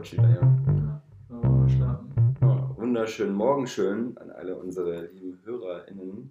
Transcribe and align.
läuft 0.00 0.12
wieder, 0.14 0.30
ja. 0.30 1.02
Wunderschönen 2.76 3.34
Morgen 3.34 3.66
schön 3.66 4.16
an 4.16 4.30
alle 4.30 4.56
unsere 4.56 5.08
lieben 5.08 5.38
HörerInnen. 5.44 6.30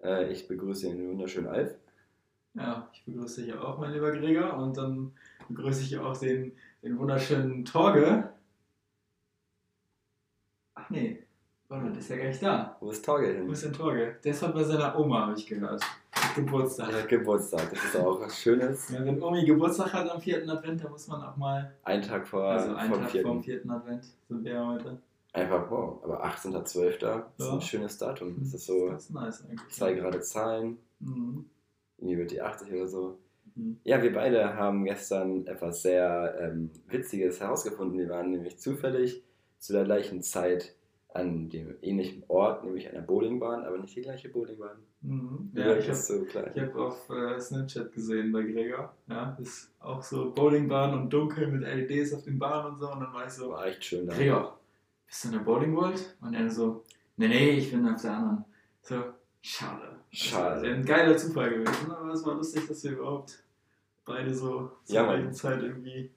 Äh, 0.00 0.30
ich 0.30 0.46
begrüße 0.46 0.88
den 0.88 1.08
wunderschönen 1.08 1.48
Alf. 1.48 1.74
Ja, 2.54 2.88
ich 2.92 3.04
begrüße 3.04 3.42
dich 3.42 3.54
auch, 3.54 3.78
mein 3.78 3.92
lieber 3.92 4.12
Gregor. 4.12 4.54
Und 4.54 4.76
dann 4.76 5.10
begrüße 5.48 5.82
ich 5.82 5.98
auch 5.98 6.16
den, 6.16 6.52
den 6.84 6.96
wunderschönen 7.00 7.64
Torge. 7.64 8.30
Ach 10.74 10.88
nee, 10.90 11.24
warte, 11.66 11.90
der 11.90 11.98
ist 11.98 12.10
ja 12.10 12.16
gar 12.16 12.26
nicht 12.26 12.42
da. 12.42 12.76
Wo 12.78 12.90
ist 12.90 13.04
Torge 13.04 13.26
Wo 13.26 13.38
hin? 13.38 13.50
ist 13.50 13.64
denn 13.64 13.72
Torge? 13.72 14.20
Der 14.22 14.30
ist 14.30 14.40
heute 14.40 14.54
bei 14.54 14.62
seiner 14.62 14.96
Oma, 14.96 15.26
habe 15.26 15.36
ich 15.36 15.48
gehört. 15.48 15.82
Geburtstag. 16.34 16.92
Hat 16.92 17.08
Geburtstag, 17.08 17.70
das 17.70 17.84
ist 17.84 17.96
auch 17.96 18.20
was 18.20 18.38
Schönes. 18.38 18.88
Ja, 18.90 19.04
wenn 19.04 19.22
Omi 19.22 19.44
Geburtstag 19.44 19.92
hat 19.92 20.08
am 20.10 20.20
4. 20.20 20.48
Advent, 20.48 20.82
dann 20.84 20.90
muss 20.92 21.06
man 21.08 21.22
auch 21.22 21.36
mal, 21.36 21.72
Ein 21.84 22.02
Tag 22.02 22.26
vor 22.26 22.44
also 22.44 22.74
einen 22.74 22.92
vom 22.92 23.02
Tag 23.02 23.10
vierten. 23.10 23.26
vorm 23.28 23.42
4. 23.42 23.70
Advent 23.70 24.04
sind 24.28 24.44
wir 24.44 24.66
heute. 24.66 24.98
Einfach, 25.32 25.70
wow, 25.70 26.00
aber 26.02 26.24
18.12. 26.24 26.88
ist 26.88 27.02
Ja. 27.02 27.52
ein 27.52 27.60
schönes 27.60 27.98
Datum. 27.98 28.36
Das 28.40 28.52
ist 28.54 28.66
so 28.66 28.88
Das 28.88 29.04
ist 29.04 29.10
nice 29.14 29.44
eigentlich. 29.44 29.68
zwei 29.70 29.92
gerade 29.92 30.20
Zahlen, 30.20 30.78
Mhm. 30.98 31.44
irgendwie 31.98 32.18
wird 32.18 32.30
die 32.32 32.42
80 32.42 32.72
oder 32.72 32.88
so. 32.88 33.18
Mhm. 33.54 33.78
Ja, 33.84 34.02
wir 34.02 34.12
beide 34.12 34.54
haben 34.56 34.84
gestern 34.84 35.46
etwas 35.46 35.82
sehr 35.82 36.36
ähm, 36.40 36.70
Witziges 36.88 37.40
herausgefunden. 37.40 37.98
Wir 37.98 38.08
waren 38.08 38.30
nämlich 38.30 38.58
zufällig 38.58 39.22
zu 39.58 39.72
der 39.72 39.84
gleichen 39.84 40.22
Zeit 40.22 40.74
an 41.12 41.48
dem 41.48 41.74
ähnlichen 41.82 42.22
Ort, 42.28 42.64
nämlich 42.64 42.88
einer 42.88 43.02
Bowlingbahn, 43.02 43.64
aber 43.64 43.78
nicht 43.78 43.96
die 43.96 44.02
gleiche 44.02 44.28
Bowlingbahn. 44.28 44.76
Mhm. 45.02 45.50
Ja, 45.54 45.76
ich 45.76 45.86
habe 45.86 45.96
so 45.96 46.26
habe 46.34 46.74
auf 46.76 47.10
äh, 47.10 47.40
Snapchat 47.40 47.92
gesehen 47.92 48.30
bei 48.32 48.42
Gregor. 48.42 48.94
Ja, 49.08 49.36
ist 49.40 49.72
auch 49.80 50.02
so 50.02 50.30
Bowlingbahn 50.30 50.94
und 50.94 51.12
dunkel 51.12 51.48
mit 51.48 51.62
LEDs 51.62 52.12
auf 52.14 52.22
den 52.22 52.38
Bahnen 52.38 52.74
und 52.74 52.80
so. 52.80 52.92
Und 52.92 53.00
dann 53.00 53.12
war 53.12 53.26
ich 53.26 53.32
so, 53.32 53.50
War 53.50 53.66
echt 53.66 53.84
schön 53.84 54.06
da. 54.06 54.14
Gregor, 54.14 54.58
bist 55.06 55.24
du 55.24 55.28
in 55.28 55.34
der 55.34 55.40
Bowling 55.40 55.74
World? 55.74 56.16
Und 56.20 56.34
er 56.34 56.48
so, 56.50 56.84
nee, 57.16 57.28
nee, 57.28 57.50
ich 57.50 57.70
bin 57.72 57.88
auf 57.88 58.00
der 58.00 58.12
anderen. 58.12 58.44
So, 58.82 59.02
schade. 59.42 59.96
Schade. 60.10 60.54
Das 60.54 60.62
wäre 60.62 60.74
ein 60.76 60.84
geiler 60.84 61.16
Zufall 61.16 61.50
gewesen, 61.50 61.90
aber 61.90 62.12
es 62.12 62.24
war 62.24 62.34
lustig, 62.34 62.68
dass 62.68 62.84
wir 62.84 62.92
überhaupt 62.92 63.42
beide 64.04 64.32
so 64.32 64.70
zur 64.84 64.94
Ja, 64.96 65.04
gleichen 65.04 65.32
Zeit 65.32 65.62
irgendwie 65.62 66.10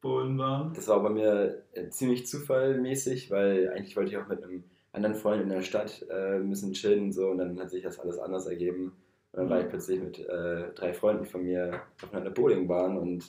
bowlen 0.00 0.38
waren. 0.38 0.72
Das 0.74 0.88
war 0.88 1.02
bei 1.02 1.10
mir 1.10 1.62
äh, 1.72 1.88
ziemlich 1.90 2.26
zufallmäßig, 2.26 3.30
weil 3.30 3.70
eigentlich 3.70 3.96
wollte 3.96 4.10
ich 4.10 4.16
auch 4.16 4.28
mit 4.28 4.42
einem 4.42 4.64
anderen 4.92 5.16
Freund 5.16 5.42
in 5.42 5.48
der 5.48 5.62
Stadt 5.62 6.04
äh, 6.08 6.36
ein 6.36 6.50
bisschen 6.50 6.72
chillen 6.72 7.04
und 7.04 7.12
so 7.12 7.28
und 7.28 7.38
dann 7.38 7.58
hat 7.60 7.70
sich 7.70 7.82
das 7.82 7.98
alles 7.98 8.18
anders 8.18 8.46
ergeben. 8.46 8.96
Und 9.32 9.40
dann 9.40 9.50
war 9.50 9.60
ich 9.60 9.68
plötzlich 9.68 10.00
mit 10.00 10.18
äh, 10.18 10.72
drei 10.74 10.92
Freunden 10.94 11.24
von 11.26 11.42
mir 11.42 11.82
auf 12.02 12.14
einer 12.14 12.30
Bowlingbahn 12.30 12.96
und 12.96 13.24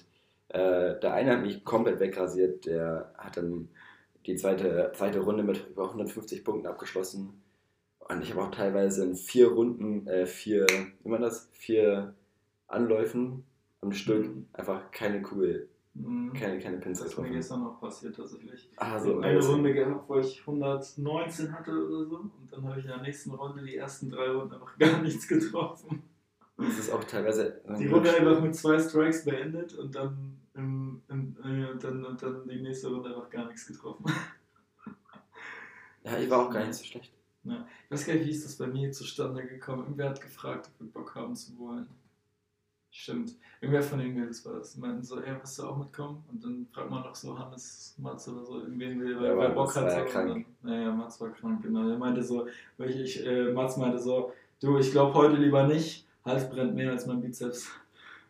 äh, 0.49 0.99
der 0.99 1.13
eine 1.13 1.33
hat 1.33 1.41
mich 1.41 1.63
komplett 1.63 1.99
wegrasiert, 1.99 2.65
der 2.65 3.13
hat 3.17 3.37
dann 3.37 3.69
die 4.25 4.35
zweite, 4.35 4.91
zweite 4.95 5.19
Runde 5.19 5.43
mit 5.43 5.67
über 5.69 5.85
150 5.85 6.43
Punkten 6.43 6.67
abgeschlossen. 6.67 7.41
Und 7.99 8.23
ich 8.23 8.31
habe 8.31 8.43
auch 8.43 8.51
teilweise 8.51 9.03
in 9.03 9.15
vier 9.15 9.49
Runden, 9.49 10.07
äh, 10.07 10.25
vier, 10.25 10.65
wie 11.03 11.09
man 11.09 11.21
das, 11.21 11.49
vier 11.51 12.15
Anläufen 12.67 13.43
am 13.81 13.91
Stück 13.91 14.25
Mhm. 14.25 14.47
einfach 14.53 14.91
keine 14.91 15.21
Kugel, 15.21 15.69
Mhm. 16.00 16.33
keine, 16.33 16.59
keine 16.59 16.78
Pins 16.78 17.00
Das 17.00 17.09
ist 17.09 17.19
mir 17.19 17.30
gestern 17.30 17.64
noch 17.64 17.80
passiert 17.80 18.16
tatsächlich. 18.16 18.69
Ah, 18.78 18.97
Ich 18.97 19.09
habe 19.09 19.22
eine. 19.23 19.45
Runde 19.45 19.73
gehabt, 19.73 20.08
wo 20.09 20.17
ich 20.19 20.39
119 20.42 21.52
hatte 21.53 21.72
oder 21.72 22.05
so. 22.05 22.16
Und 22.17 22.52
dann 22.52 22.64
habe 22.67 22.80
ich 22.80 22.86
in 22.86 22.92
der 22.92 23.02
nächsten 23.02 23.31
Runde 23.31 23.61
die 23.64 23.75
ersten 23.75 24.09
drei 24.09 24.30
Runden 24.31 24.53
einfach 24.53 24.77
gar 24.77 25.02
nichts 25.02 25.27
getroffen. 25.27 26.03
Das 26.58 26.77
ist 26.80 26.92
auch 26.92 27.03
teilweise. 27.03 27.61
Die 27.77 27.88
Runde 27.88 28.14
einfach 28.14 28.42
mit 28.42 28.55
zwei 28.55 28.80
Strikes 28.80 29.23
beendet 29.25 29.73
und 29.75 29.95
dann, 29.95 30.39
im, 30.53 31.02
im, 31.09 31.36
äh, 31.44 31.77
dann, 31.80 32.03
und 32.05 32.22
dann 32.22 32.47
die 32.47 32.61
nächste 32.61 32.89
Runde 32.89 33.09
einfach 33.09 33.30
gar 33.30 33.47
nichts 33.47 33.66
getroffen. 33.67 34.05
Ja, 36.03 36.17
ich 36.17 36.30
war 36.30 36.47
auch 36.47 36.52
gar 36.52 36.66
nicht 36.66 36.75
so 36.75 36.86
schlecht. 36.86 37.14
Ich 37.44 37.92
weiß 37.92 38.05
gar 38.05 38.14
nicht, 38.14 38.25
wie 38.25 38.31
ist 38.31 38.45
das 38.45 38.55
bei 38.58 38.67
mir 38.67 38.92
zustande 38.92 39.45
gekommen. 39.45 39.83
Irgendwer 39.83 40.09
hat 40.09 40.22
gefragt, 40.22 40.70
ob 40.73 40.86
wir 40.86 40.92
Bock 40.92 41.15
haben 41.15 41.36
zu 41.36 41.58
wollen. 41.58 41.88
Stimmt. 42.92 43.36
Irgendwer 43.61 43.83
von 43.83 44.00
den 44.00 44.14
Mädels 44.16 44.44
war 44.45 44.54
das. 44.55 44.73
Die 44.73 44.80
meinten 44.80 45.04
so, 45.04 45.20
ey, 45.20 45.33
willst 45.36 45.60
du 45.60 45.64
auch 45.64 45.77
mitkommen? 45.77 46.23
Und 46.32 46.44
dann 46.44 46.67
fragt 46.72 46.89
man 46.89 47.04
doch 47.04 47.14
so 47.14 47.38
Hannes, 47.38 47.94
Mats 47.98 48.27
oder 48.27 48.44
so, 48.44 48.61
irgendwen, 48.61 49.00
wer, 49.02 49.11
Ja, 49.30 49.38
wer 49.38 49.50
Bock 49.50 49.76
hat. 49.76 49.83
war 49.83 49.92
ja 49.98 50.05
krank. 50.05 50.45
Dann, 50.64 50.72
naja, 50.72 50.92
Mats 50.92 51.22
war 51.22 51.30
krank, 51.30 51.61
genau. 51.61 51.88
Der 51.88 51.98
meinte 51.98 52.23
so, 52.23 52.48
weil 52.77 52.89
ich, 52.89 53.26
äh, 53.26 53.52
Mats 53.52 53.77
meinte 53.77 54.00
so, 54.00 54.32
du, 54.60 54.77
ich 54.80 54.92
glaube 54.92 55.14
heute 55.14 55.36
lieber 55.36 55.67
nicht. 55.67 56.08
Hals 56.26 56.50
brennt 56.50 56.76
mehr 56.76 56.92
als 56.92 57.05
mein 57.05 57.22
Bizeps. 57.22 57.67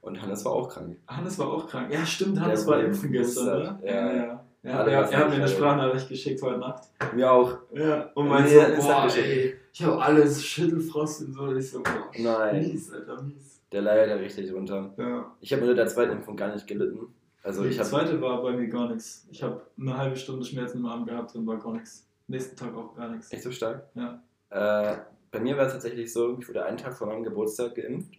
Und 0.01 0.21
Hannes 0.21 0.43
war 0.45 0.53
auch 0.53 0.69
krank. 0.69 0.97
Hannes 1.07 1.37
war 1.39 1.47
auch 1.47 1.67
krank. 1.67 1.91
Ja, 1.93 2.05
stimmt, 2.05 2.39
Hannes 2.39 2.65
Der 2.65 2.73
war 2.73 2.83
impfen 2.83 3.11
gestern, 3.11 3.59
ne? 3.59 3.79
ja. 3.83 4.13
ja. 4.15 4.45
ja. 4.63 4.77
Alle 4.77 4.91
er, 4.91 5.01
was 5.03 5.11
er 5.11 5.19
hat 5.19 5.29
mir 5.29 5.35
eine. 5.35 5.47
Sprachnachricht 5.47 6.09
geschickt 6.09 6.41
heute 6.41 6.59
Nacht. 6.59 6.83
Mir 7.13 7.31
auch. 7.31 7.57
Ja, 7.73 8.09
und 8.13 8.27
meinte 8.27 8.53
er 8.53 8.81
so, 8.81 8.87
boah, 8.87 9.07
ey, 9.15 9.55
ich 9.73 9.83
habe 9.83 10.01
alles 10.01 10.43
Schüttelfrost 10.45 11.21
und 11.21 11.33
so. 11.33 11.41
Und 11.43 11.57
ich 11.57 11.69
so, 11.69 11.81
boah, 11.81 12.11
Nein. 12.17 12.61
mies, 12.67 12.91
Alter, 12.91 13.21
mies. 13.21 13.58
Der 13.71 13.81
leidet 13.81 14.09
da 14.09 14.15
richtig 14.15 14.53
runter. 14.53 14.93
Ja. 14.97 15.35
Ich 15.41 15.53
habe 15.53 15.61
unter 15.61 15.75
der 15.75 15.87
zweiten 15.87 16.13
Impfung 16.13 16.35
gar 16.35 16.53
nicht 16.53 16.67
gelitten. 16.67 17.13
Also 17.43 17.63
die 17.63 17.69
ich 17.69 17.79
habe. 17.79 17.89
zweite 17.89 18.21
war 18.21 18.41
bei 18.41 18.51
mir 18.51 18.67
gar 18.67 18.89
nichts. 18.89 19.27
Ich 19.31 19.43
habe 19.43 19.61
eine 19.79 19.97
halbe 19.97 20.15
Stunde 20.15 20.45
Schmerzen 20.45 20.79
im 20.79 20.85
Arm 20.85 21.05
gehabt 21.05 21.35
und 21.35 21.47
war 21.47 21.57
gar 21.59 21.73
nichts. 21.73 22.07
Nächsten 22.27 22.55
Tag 22.55 22.75
auch 22.75 22.95
gar 22.95 23.09
nichts. 23.09 23.31
Echt 23.31 23.43
so 23.43 23.51
stark? 23.51 23.89
Ja. 23.95 24.21
Äh, 24.49 24.97
bei 25.31 25.39
mir 25.39 25.57
war 25.57 25.67
es 25.67 25.73
tatsächlich 25.73 26.11
so, 26.11 26.37
ich 26.39 26.47
wurde 26.47 26.65
einen 26.65 26.77
Tag 26.77 26.97
vor 26.97 27.07
meinem 27.07 27.23
Geburtstag 27.23 27.75
geimpft. 27.75 28.15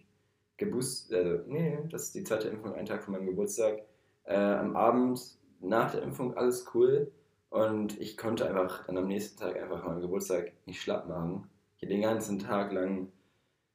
Geboost, 0.57 1.13
also, 1.13 1.43
nee, 1.47 1.79
das 1.89 2.03
ist 2.03 2.15
die 2.15 2.23
zweite 2.23 2.47
Impfung, 2.47 2.73
einen 2.73 2.85
Tag 2.85 3.03
vor 3.03 3.13
meinem 3.13 3.25
Geburtstag. 3.25 3.81
Äh, 4.23 4.35
am 4.35 4.75
Abend 4.75 5.19
nach 5.59 5.91
der 5.91 6.03
Impfung 6.03 6.35
alles 6.37 6.65
cool. 6.73 7.11
Und 7.49 7.99
ich 7.99 8.17
konnte 8.17 8.47
einfach 8.47 8.85
dann 8.85 8.97
am 8.97 9.07
nächsten 9.07 9.39
Tag 9.39 9.61
einfach 9.61 9.83
an 9.83 9.91
meinem 9.91 10.01
Geburtstag 10.01 10.53
nicht 10.65 10.81
schlapp 10.81 11.09
machen. 11.09 11.49
Ich 11.79 11.89
den 11.89 12.01
ganzen 12.01 12.39
Tag 12.39 12.71
lang. 12.71 13.11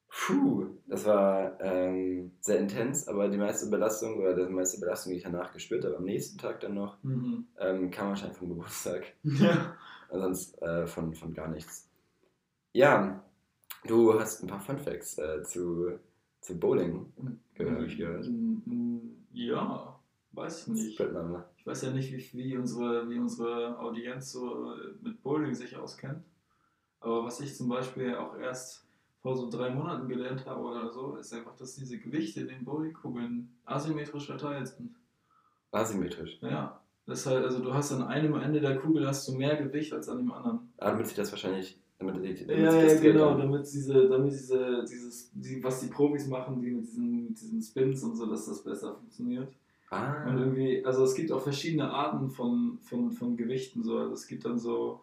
Puh, 0.08 0.66
das 0.86 1.04
war 1.04 1.60
ähm, 1.60 2.32
sehr 2.40 2.58
intens, 2.58 3.06
aber 3.08 3.28
die 3.28 3.36
meiste 3.38 3.68
Belastung 3.70 4.18
oder 4.18 4.34
die 4.34 4.52
meiste 4.52 4.80
Belastung, 4.80 5.12
die 5.12 5.18
ich 5.18 5.24
danach 5.24 5.52
gespürt 5.52 5.84
habe, 5.84 5.96
am 5.96 6.04
nächsten 6.04 6.38
Tag 6.38 6.60
dann 6.60 6.74
noch, 6.74 7.02
Mhm. 7.02 7.46
ähm, 7.58 7.90
kam 7.90 8.08
wahrscheinlich 8.10 8.38
vom 8.38 8.48
Geburtstag. 8.48 9.04
Ja. 9.24 9.76
Sonst 10.10 10.60
äh, 10.62 10.86
von, 10.86 11.14
von 11.14 11.34
gar 11.34 11.48
nichts. 11.48 11.90
Ja, 12.72 13.24
du 13.86 14.18
hast 14.18 14.42
ein 14.42 14.46
paar 14.46 14.60
Funfacts 14.60 15.18
äh, 15.18 15.42
zu, 15.42 15.98
zu 16.40 16.58
Bowling 16.58 17.12
gehört, 17.54 17.82
ich 17.88 17.98
gehört. 17.98 18.26
Mm, 18.28 18.98
Ja, 19.32 19.98
weiß 20.32 20.62
ich 20.62 20.74
nicht. 20.74 21.00
Ich 21.56 21.66
weiß 21.66 21.82
ja 21.82 21.90
nicht, 21.90 22.12
wie, 22.12 22.38
wie, 22.44 22.56
unsere, 22.56 23.10
wie 23.10 23.18
unsere 23.18 23.78
Audienz 23.80 24.30
so 24.30 24.72
äh, 24.74 24.94
mit 25.02 25.20
Bowling 25.22 25.54
sich 25.54 25.76
auskennt. 25.76 26.22
Aber 27.00 27.24
was 27.24 27.40
ich 27.40 27.54
zum 27.56 27.68
Beispiel 27.68 28.14
auch 28.14 28.36
erst 28.38 28.85
vor 29.26 29.37
so 29.37 29.50
drei 29.50 29.70
Monaten 29.70 30.06
gelernt 30.06 30.47
habe 30.47 30.60
oder 30.60 30.88
so, 30.92 31.16
ist 31.16 31.34
einfach, 31.34 31.56
dass 31.56 31.75
diese 31.75 31.98
Gewichte 31.98 32.42
in 32.42 32.47
den 32.48 32.64
Bowlingkugeln 32.64 33.48
asymmetrisch 33.64 34.26
verteilt 34.26 34.69
sind. 34.69 34.94
Asymmetrisch. 35.72 36.38
Ja. 36.42 36.81
Das 37.06 37.26
heißt, 37.26 37.44
also 37.44 37.59
du 37.59 37.75
hast 37.75 37.91
an 37.92 38.04
einem 38.04 38.34
Ende 38.34 38.60
der 38.60 38.76
Kugel 38.78 39.04
hast 39.04 39.26
du 39.26 39.32
mehr 39.32 39.56
Gewicht 39.56 39.92
als 39.92 40.09
an 40.09 40.19
dem 40.19 40.31
anderen. 40.32 40.60
Ah, 40.78 40.91
damit 40.92 41.09
sich 41.09 41.16
das 41.16 41.32
wahrscheinlich. 41.32 41.76
Damit, 41.98 42.16
die- 42.22 42.47
damit 42.47 42.62
Ja, 42.65 42.72
ja, 42.82 43.00
genau, 43.00 43.31
dann. 43.31 43.41
damit 43.50 43.66
diese, 43.66 44.09
damit 44.09 44.31
diese, 44.32 44.84
dieses, 44.88 45.31
die, 45.32 45.65
was 45.65 45.81
die 45.81 45.88
Profis 45.88 46.28
machen, 46.28 46.60
die 46.60 46.70
mit 46.70 46.84
diesen, 46.84 47.25
mit 47.28 47.41
diesen 47.41 47.60
Spins 47.62 48.04
und 48.04 48.15
so, 48.15 48.26
dass 48.26 48.47
das 48.47 48.62
besser 48.62 48.94
funktioniert. 48.94 49.48
Und 49.48 49.56
Ah, 49.98 50.36
irgendwie, 50.38 50.84
also 50.84 51.03
es 51.04 51.15
gibt 51.15 51.32
auch 51.32 51.41
verschiedene 51.42 51.91
Arten 51.91 52.28
von, 52.31 52.78
von, 52.82 53.10
von 53.10 53.36
Gewichten. 53.36 53.82
So. 53.82 53.98
Also 53.98 54.12
es 54.15 54.26
gibt 54.28 54.44
dann 54.44 54.59
so, 54.59 55.00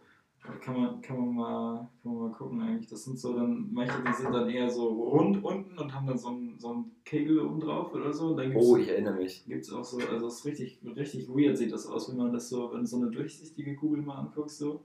kann 0.61 0.75
man, 0.75 1.01
kann 1.01 1.17
man 1.17 1.35
mal, 1.35 1.89
kann 2.01 2.13
man 2.13 2.23
mal 2.29 2.31
gucken 2.37 2.61
eigentlich. 2.61 2.87
Das 2.89 3.03
sind 3.05 3.17
so 3.17 3.33
dann, 3.33 3.69
manche 3.71 3.95
die 4.05 4.13
sind 4.13 4.33
dann 4.33 4.49
eher 4.49 4.69
so 4.69 4.87
rund 4.89 5.43
unten 5.43 5.77
und 5.77 5.93
haben 5.95 6.05
dann 6.05 6.17
so 6.17 6.29
einen, 6.29 6.59
so 6.59 6.71
einen 6.71 6.91
Kegel 7.05 7.39
oben 7.39 7.59
drauf 7.61 7.93
oder 7.93 8.11
so. 8.11 8.27
Und 8.31 8.37
dann 8.37 8.51
gibt's, 8.51 8.65
oh, 8.67 8.75
ich 8.77 8.89
erinnere 8.89 9.15
mich. 9.15 9.45
gibt's 9.45 9.71
auch 9.71 9.83
so, 9.85 9.99
also 9.99 10.27
es 10.27 10.39
ist 10.39 10.45
richtig, 10.45 10.79
richtig 10.95 11.29
weird 11.29 11.57
sieht 11.57 11.71
das 11.71 11.87
aus, 11.87 12.09
wenn 12.09 12.17
man 12.17 12.33
das 12.33 12.49
so, 12.49 12.71
wenn 12.73 12.81
du 12.81 12.85
so 12.87 12.97
eine 12.97 13.09
durchsichtige 13.09 13.75
Kugel 13.75 14.01
mal 14.01 14.15
anguckst, 14.15 14.57
so. 14.57 14.83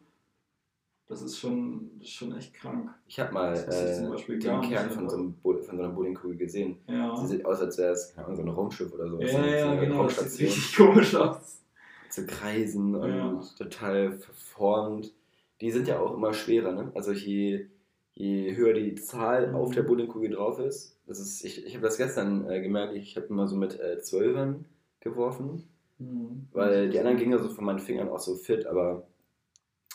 Das 1.09 1.23
ist 1.23 1.38
schon, 1.38 1.91
das 1.99 2.09
ist 2.09 2.15
schon 2.15 2.37
echt 2.37 2.53
krank. 2.53 2.91
Ich 3.06 3.19
habe 3.19 3.33
mal 3.33 3.55
äh, 3.55 4.37
den 4.38 4.61
Kern 4.61 4.91
von 4.91 5.09
so, 5.09 5.17
einem 5.17 5.35
von 5.43 5.62
so 5.65 5.71
einer 5.71 5.88
Bowlingkugel 5.88 6.37
gesehen. 6.37 6.77
Ja. 6.87 7.17
Sie 7.17 7.27
sieht 7.29 7.47
aus, 7.47 7.61
als 7.61 7.79
wäre 7.79 7.93
es 7.93 8.15
so 8.15 8.43
ein 8.43 8.49
Raumschiff 8.49 8.93
oder 8.93 9.09
so. 9.09 9.19
Ja, 9.19 9.27
so 9.29 9.38
ja, 9.38 9.71
eine 9.71 9.81
genau, 9.81 10.03
das 10.05 10.35
sieht 10.35 10.49
richtig 10.49 10.77
komisch 10.77 11.15
aus. 11.15 11.62
zu 12.11 12.27
kreisen 12.27 12.94
und 12.94 13.09
Ja. 13.11 13.41
total 13.56 14.12
verformt. 14.12 15.15
Die 15.61 15.71
sind 15.71 15.89
ja 15.89 15.99
auch 16.01 16.15
immer 16.15 16.33
schwerer, 16.35 16.73
ne? 16.73 16.93
Also 16.95 17.13
je, 17.13 17.69
je 18.15 18.57
höher 18.57 18.75
die 18.75 18.95
Zahl 18.97 19.49
Mhm. 19.49 19.55
auf 19.55 19.75
der 19.75 19.83
Bowlingkugel 19.83 20.31
drauf 20.31 20.59
ist, 20.61 20.99
das 21.07 21.21
ist 21.21 21.45
ich, 21.45 21.65
ich 21.67 21.75
habe 21.75 21.87
das 21.87 21.97
gestern 21.99 22.49
äh, 22.49 22.61
gemerkt, 22.63 22.95
ich 22.97 23.17
habe 23.17 23.27
immer 23.29 23.49
so 23.49 23.57
mit 23.57 23.79
äh, 23.81 23.99
Zwölfern 24.01 24.67
geworfen, 25.01 25.69
Mhm. 25.99 26.49
weil 26.53 26.91
die 26.91 26.99
anderen 26.99 27.19
gingen 27.19 27.39
so 27.43 27.49
von 27.51 27.65
meinen 27.65 27.79
Fingern 27.81 28.09
auch 28.09 28.21
so 28.21 28.37
fit, 28.37 28.67
aber 28.67 29.09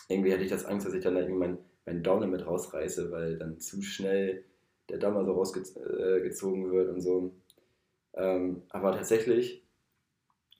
irgendwie 0.08 0.32
hatte 0.32 0.42
ich 0.44 0.50
das 0.50 0.64
Angst, 0.66 0.86
dass 0.86 0.94
ich 0.94 1.02
dann 1.04 1.14
da 1.14 1.20
irgendwie 1.20 1.38
meinen 1.40 1.58
mein 1.86 2.02
Daumen 2.02 2.30
mit 2.30 2.46
rausreiße, 2.46 3.10
weil 3.12 3.38
dann 3.38 3.60
zu 3.60 3.82
schnell 3.82 4.44
der 4.88 4.98
Daumen 4.98 5.26
so 5.26 5.32
rausgezogen 5.32 6.70
wird 6.72 6.88
und 6.90 7.00
so. 7.02 7.34
Ähm, 8.14 8.62
aber 8.70 8.92
tatsächlich 8.92 9.64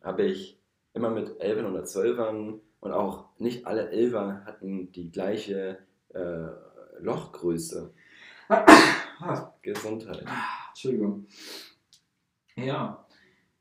habe 0.03 0.25
ich 0.25 0.61
immer 0.95 1.11
mit 1.11 1.41
Elfern 1.41 1.67
oder 1.67 1.85
Zwölfern 1.85 2.61
und 2.81 2.93
auch 2.93 3.24
nicht 3.39 3.67
alle 3.67 3.91
Elfer 3.91 4.43
hatten 4.45 4.91
die 4.93 5.11
gleiche 5.11 5.79
äh, 6.13 6.47
Lochgröße. 7.01 7.91
Gesundheit. 9.63 10.25
Entschuldigung. 10.71 11.27
Ja. 12.57 13.05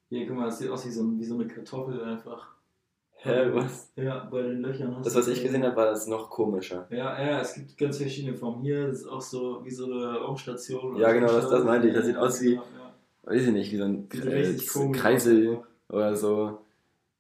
Hier, 0.10 0.28
guck 0.28 0.36
mal, 0.38 0.46
das 0.46 0.60
sieht 0.60 0.70
aus 0.70 0.86
wie 0.86 0.92
so, 0.92 1.18
wie 1.18 1.24
so 1.24 1.36
eine 1.36 1.48
Kartoffel 1.48 2.04
einfach. 2.04 2.54
Hä, 3.16 3.50
was? 3.54 3.92
Ja, 3.96 4.26
bei 4.26 4.42
den 4.42 4.60
Löchern. 4.62 4.98
hast 4.98 5.06
Das, 5.06 5.16
was 5.16 5.28
ich 5.30 5.42
gesehen 5.42 5.64
habe, 5.64 5.76
war 5.78 5.86
das 5.86 6.08
noch 6.08 6.30
komischer. 6.30 6.86
Ja, 6.90 7.20
ja, 7.26 7.40
es 7.40 7.54
gibt 7.54 7.78
ganz 7.78 7.98
verschiedene 7.98 8.36
Formen. 8.36 8.62
Hier 8.64 8.90
ist 8.90 9.08
auch 9.08 9.22
so 9.22 9.64
wie 9.64 9.72
so 9.72 9.86
eine 9.86 10.18
Raumstation. 10.20 10.98
Ja, 10.98 11.14
genau, 11.14 11.28
das- 11.28 11.50
das 11.50 11.64
meinte 11.64 11.88
ich. 11.88 11.94
Das 11.94 12.06
sieht 12.06 12.18
aus 12.18 12.42
wie- 12.42 12.56
Ja, 12.56 12.62
ja. 12.62 12.94
Weiß 13.24 13.42
ich 13.44 13.52
nicht, 13.54 13.72
wie 13.72 13.78
so 13.78 13.84
ein 13.86 14.10
Sieht 14.12 14.26
äh, 14.26 14.92
Kreisel 14.92 15.64
oder 15.88 16.16
so. 16.18 16.60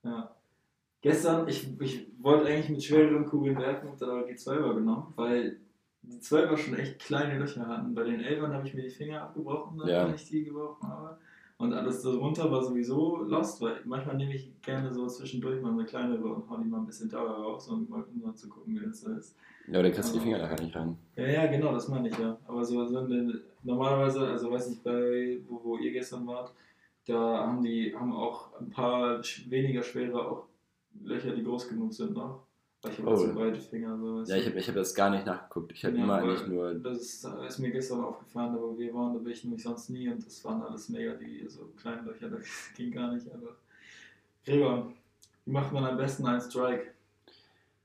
Ja. 0.03 0.32
Gestern, 1.03 1.45
ich, 1.49 1.67
ich 1.81 2.07
wollte 2.21 2.45
eigentlich 2.47 2.69
mit 2.69 2.81
schwereren 2.83 3.25
Kugeln 3.25 3.57
werfen, 3.59 3.89
hab 3.89 3.97
dann 3.99 4.09
aber 4.09 4.23
die 4.23 4.35
12er 4.35 4.73
genommen, 4.73 5.13
weil 5.17 5.57
die 6.01 6.17
12er 6.17 6.55
schon 6.55 6.75
echt 6.75 6.97
kleine 6.99 7.37
Löcher 7.37 7.67
hatten. 7.67 7.93
Bei 7.93 8.03
den 8.03 8.21
11ern 8.21 8.53
habe 8.53 8.65
ich 8.65 8.73
mir 8.73 8.83
die 8.83 8.89
Finger 8.89 9.23
abgebrochen, 9.23 9.77
dann, 9.79 9.89
Ja. 9.89 10.07
wenn 10.07 10.15
ich 10.15 10.29
die 10.29 10.45
gebrochen 10.45 10.87
habe. 10.87 11.17
Und 11.57 11.73
alles 11.73 12.01
darunter 12.03 12.49
war 12.49 12.63
sowieso 12.63 13.17
lost, 13.17 13.61
weil 13.61 13.81
manchmal 13.83 14.15
nehme 14.15 14.33
ich 14.33 14.53
gerne 14.61 14.93
so 14.93 15.05
zwischendurch 15.07 15.61
mal 15.61 15.73
eine 15.73 15.83
kleinere 15.83 16.23
und 16.23 16.49
hau 16.49 16.55
die 16.57 16.69
mal 16.69 16.79
ein 16.79 16.85
bisschen 16.85 17.09
Dauer 17.09 17.31
raus, 17.31 17.67
um 17.67 17.87
mal, 17.89 18.03
um 18.03 18.21
mal 18.21 18.33
zu 18.33 18.47
gucken, 18.47 18.73
wie 18.79 18.85
das 18.85 19.01
so 19.01 19.11
ist. 19.11 19.35
Ja, 19.67 19.79
aber 19.79 19.83
da 19.89 19.91
kriegst 19.93 20.09
du 20.13 20.19
die 20.19 20.23
Finger 20.23 20.39
da 20.39 20.47
gar 20.47 20.61
nicht 20.61 20.73
rein. 20.75 20.97
Ja, 21.17 21.25
ja, 21.27 21.47
genau, 21.47 21.73
das 21.73 21.89
meine 21.89 22.07
ich 22.07 22.17
ja. 22.17 22.37
Aber 22.47 22.63
so, 22.63 22.85
so 22.85 22.99
eine, 22.99 23.41
normalerweise, 23.61 24.25
also 24.27 24.49
weiß 24.51 24.69
nicht, 24.69 24.83
bei 24.85 25.39
wo, 25.49 25.61
wo 25.63 25.77
ihr 25.77 25.91
gestern 25.91 26.25
wart, 26.27 26.53
da 27.05 27.45
haben 27.47 27.61
die 27.61 27.93
haben 27.93 28.13
auch 28.13 28.57
ein 28.59 28.69
paar 28.69 29.21
weniger 29.49 29.83
schwere 29.83 30.25
auch 30.25 30.45
Löcher, 31.01 31.35
die 31.35 31.43
groß 31.43 31.67
genug 31.69 31.93
sind 31.93 32.13
noch. 32.13 32.43
Weil 32.81 32.91
ich 32.91 32.99
habe 32.99 33.11
Oh. 33.11 33.15
zu 33.17 33.35
weite 33.35 33.59
Finger. 33.61 33.97
So, 33.97 34.23
Ja, 34.23 34.37
ich 34.37 34.45
habe 34.47 34.59
ich 34.59 34.67
hab 34.67 34.75
das 34.75 34.93
gar 34.93 35.09
nicht 35.09 35.25
nachgeguckt. 35.25 35.71
Ich 35.71 35.85
habe 35.85 35.97
Ja, 35.97 36.03
immer 36.03 36.15
eigentlich 36.15 36.47
nur. 36.47 36.73
Das 36.75 36.97
ist, 36.99 37.25
ist 37.47 37.59
mir 37.59 37.71
gestern 37.71 38.03
aufgefallen, 38.03 38.55
aber 38.55 38.77
wir 38.77 38.93
waren, 38.93 39.13
da 39.13 39.19
bin 39.19 39.31
ich 39.31 39.43
nämlich 39.43 39.63
sonst 39.63 39.89
nie 39.89 40.09
und 40.09 40.25
das 40.25 40.43
waren 40.43 40.61
alles 40.63 40.89
mega 40.89 41.13
die 41.13 41.45
so 41.47 41.69
kleine 41.79 42.01
Löcher, 42.01 42.29
das 42.29 42.43
ging 42.75 42.91
gar 42.91 43.13
nicht 43.13 43.31
einfach. 43.31 43.55
Gregor, 44.45 44.91
wie 45.45 45.51
macht 45.51 45.71
man 45.71 45.85
am 45.85 45.97
besten 45.97 46.25
einen 46.25 46.41
Strike? 46.41 46.87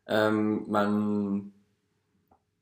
Ähm, 0.06 0.64
man. 0.68 1.52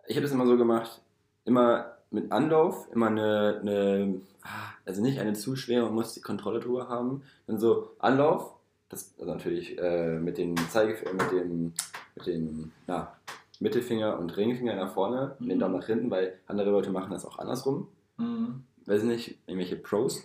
Ich 0.06 0.16
habe 0.16 0.26
es 0.26 0.32
immer 0.32 0.46
so 0.46 0.56
gemacht, 0.56 1.00
immer 1.44 1.96
mit 2.10 2.30
Anlauf, 2.30 2.86
immer 2.92 3.06
eine, 3.08 3.58
eine. 3.60 4.20
ah, 4.42 4.48
Also 4.84 5.02
nicht 5.02 5.18
eine 5.18 5.32
zu 5.32 5.56
schwere, 5.56 5.86
man 5.86 5.94
muss 5.94 6.12
die 6.14 6.20
Kontrolle 6.20 6.60
drüber 6.60 6.88
haben. 6.88 7.22
Dann 7.46 7.58
so 7.58 7.90
Anlauf, 7.98 8.55
das 8.88 9.14
also 9.18 9.32
natürlich 9.32 9.78
äh, 9.78 10.18
mit 10.18 10.38
dem 10.38 10.56
Zeigefinger, 10.70 11.12
mit 11.12 11.32
dem, 11.32 11.72
mit 12.14 12.26
dem 12.26 12.72
na, 12.86 13.16
Mittelfinger 13.60 14.18
und 14.18 14.36
Ringfinger 14.36 14.76
nach 14.76 14.92
vorne, 14.94 15.36
und 15.40 15.48
den 15.48 15.56
Mhm. 15.56 15.60
Daumen 15.60 15.76
nach 15.78 15.86
hinten, 15.86 16.10
weil 16.10 16.38
andere 16.46 16.70
Leute 16.70 16.90
machen 16.90 17.10
das 17.10 17.24
auch 17.24 17.38
andersrum. 17.38 17.88
Mhm. 18.18 18.64
weiß 18.86 19.02
nicht, 19.02 19.38
irgendwelche 19.46 19.76
Pros. 19.76 20.22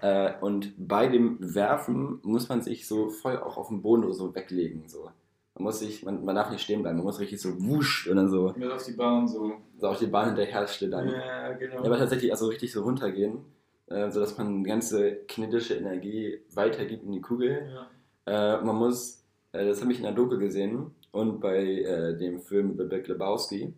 Äh, 0.00 0.32
und 0.40 0.72
bei 0.78 1.06
dem 1.08 1.36
Werfen 1.40 2.18
muss 2.22 2.48
man 2.48 2.62
sich 2.62 2.88
so 2.88 3.10
voll 3.10 3.36
auch 3.38 3.56
auf 3.58 3.68
den 3.68 3.82
Boden 3.82 4.10
so 4.12 4.34
weglegen. 4.34 4.88
So. 4.88 5.10
Man 5.54 5.64
muss 5.64 5.80
sich, 5.80 6.02
man, 6.04 6.24
man 6.24 6.34
darf 6.34 6.50
nicht 6.50 6.62
stehen 6.62 6.82
bleiben, 6.82 6.96
man 6.96 7.04
muss 7.06 7.20
richtig 7.20 7.40
so 7.40 7.50
wusch 7.62 8.08
und 8.08 8.16
dann 8.16 8.28
so, 8.30 8.52
Mit 8.56 8.72
auf 8.72 8.82
die 8.84 8.92
Bahn 8.92 9.28
so. 9.28 9.52
so 9.78 9.88
auf 9.88 9.98
die 9.98 10.06
Bahn 10.06 10.28
hinterher 10.28 10.66
schlittern. 10.66 11.08
Ja, 11.10 11.52
genau. 11.52 11.74
Ja, 11.76 11.84
aber 11.84 11.98
tatsächlich 11.98 12.32
also 12.32 12.46
richtig 12.46 12.72
so 12.72 12.82
runtergehen, 12.82 13.38
äh, 13.86 14.10
sodass 14.10 14.36
man 14.38 14.62
die 14.62 14.68
ganze 14.70 15.16
kinetische 15.26 15.74
Energie 15.74 16.40
weitergibt 16.54 17.04
in 17.04 17.12
die 17.12 17.20
Kugel. 17.20 17.70
ja. 17.74 17.86
Äh, 18.24 18.62
man 18.62 18.76
muss, 18.76 19.24
äh, 19.52 19.66
das 19.66 19.80
habe 19.80 19.92
ich 19.92 19.98
in 19.98 20.04
der 20.04 20.12
Doku 20.12 20.38
gesehen 20.38 20.92
und 21.10 21.40
bei 21.40 21.58
äh, 21.80 22.16
dem 22.16 22.40
Film 22.40 22.76
The 22.76 22.84
Big 22.84 23.08
Lebowski 23.08 23.74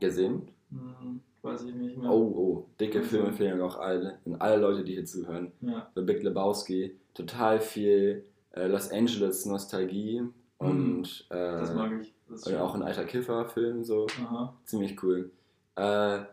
gesehen. 0.00 0.48
Hm, 0.70 1.20
weiß 1.42 1.64
ich 1.64 1.74
nicht 1.74 1.98
mehr. 1.98 2.10
Oh, 2.10 2.22
oh, 2.34 2.66
dicke 2.80 3.02
Filmempfehlung 3.02 3.60
auch 3.60 3.78
alle, 3.78 4.18
an 4.24 4.36
alle 4.36 4.56
Leute, 4.56 4.84
die 4.84 4.94
hier 4.94 5.04
zuhören. 5.04 5.52
Ja. 5.60 5.90
The 5.94 6.02
Big 6.02 6.22
Lebowski, 6.22 6.96
total 7.14 7.60
viel 7.60 8.24
äh, 8.52 8.66
Los 8.66 8.90
Angeles 8.90 9.44
Nostalgie 9.46 10.22
und, 10.58 11.26
äh, 11.28 11.34
Das 11.34 11.74
mag 11.74 11.92
ich. 12.00 12.14
Das 12.28 12.46
und 12.46 12.56
auch 12.56 12.74
ein 12.74 12.82
alter 12.82 13.04
Kiffer-Film, 13.04 13.84
so 13.84 14.06
Aha. 14.24 14.56
ziemlich 14.64 15.00
cool. 15.02 15.30
Man 15.76 16.26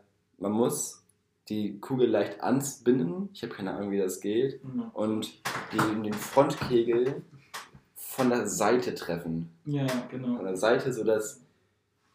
muss 0.51 1.02
die 1.49 1.79
Kugel 1.79 2.09
leicht 2.09 2.41
anspinnen, 2.41 3.29
ich 3.33 3.43
habe 3.43 3.53
keine 3.53 3.73
Ahnung, 3.73 3.91
wie 3.91 3.97
das 3.97 4.21
geht, 4.21 4.61
Ja. 4.75 4.89
und 4.93 5.33
die, 5.73 6.01
den 6.03 6.13
Frontkegel 6.13 7.21
von 7.95 8.29
der 8.29 8.47
Seite 8.47 8.95
treffen. 8.95 9.49
ja, 9.65 9.87
Von 9.87 10.09
genau. 10.09 10.43
der 10.43 10.55
Seite, 10.55 10.93
sodass 10.93 11.41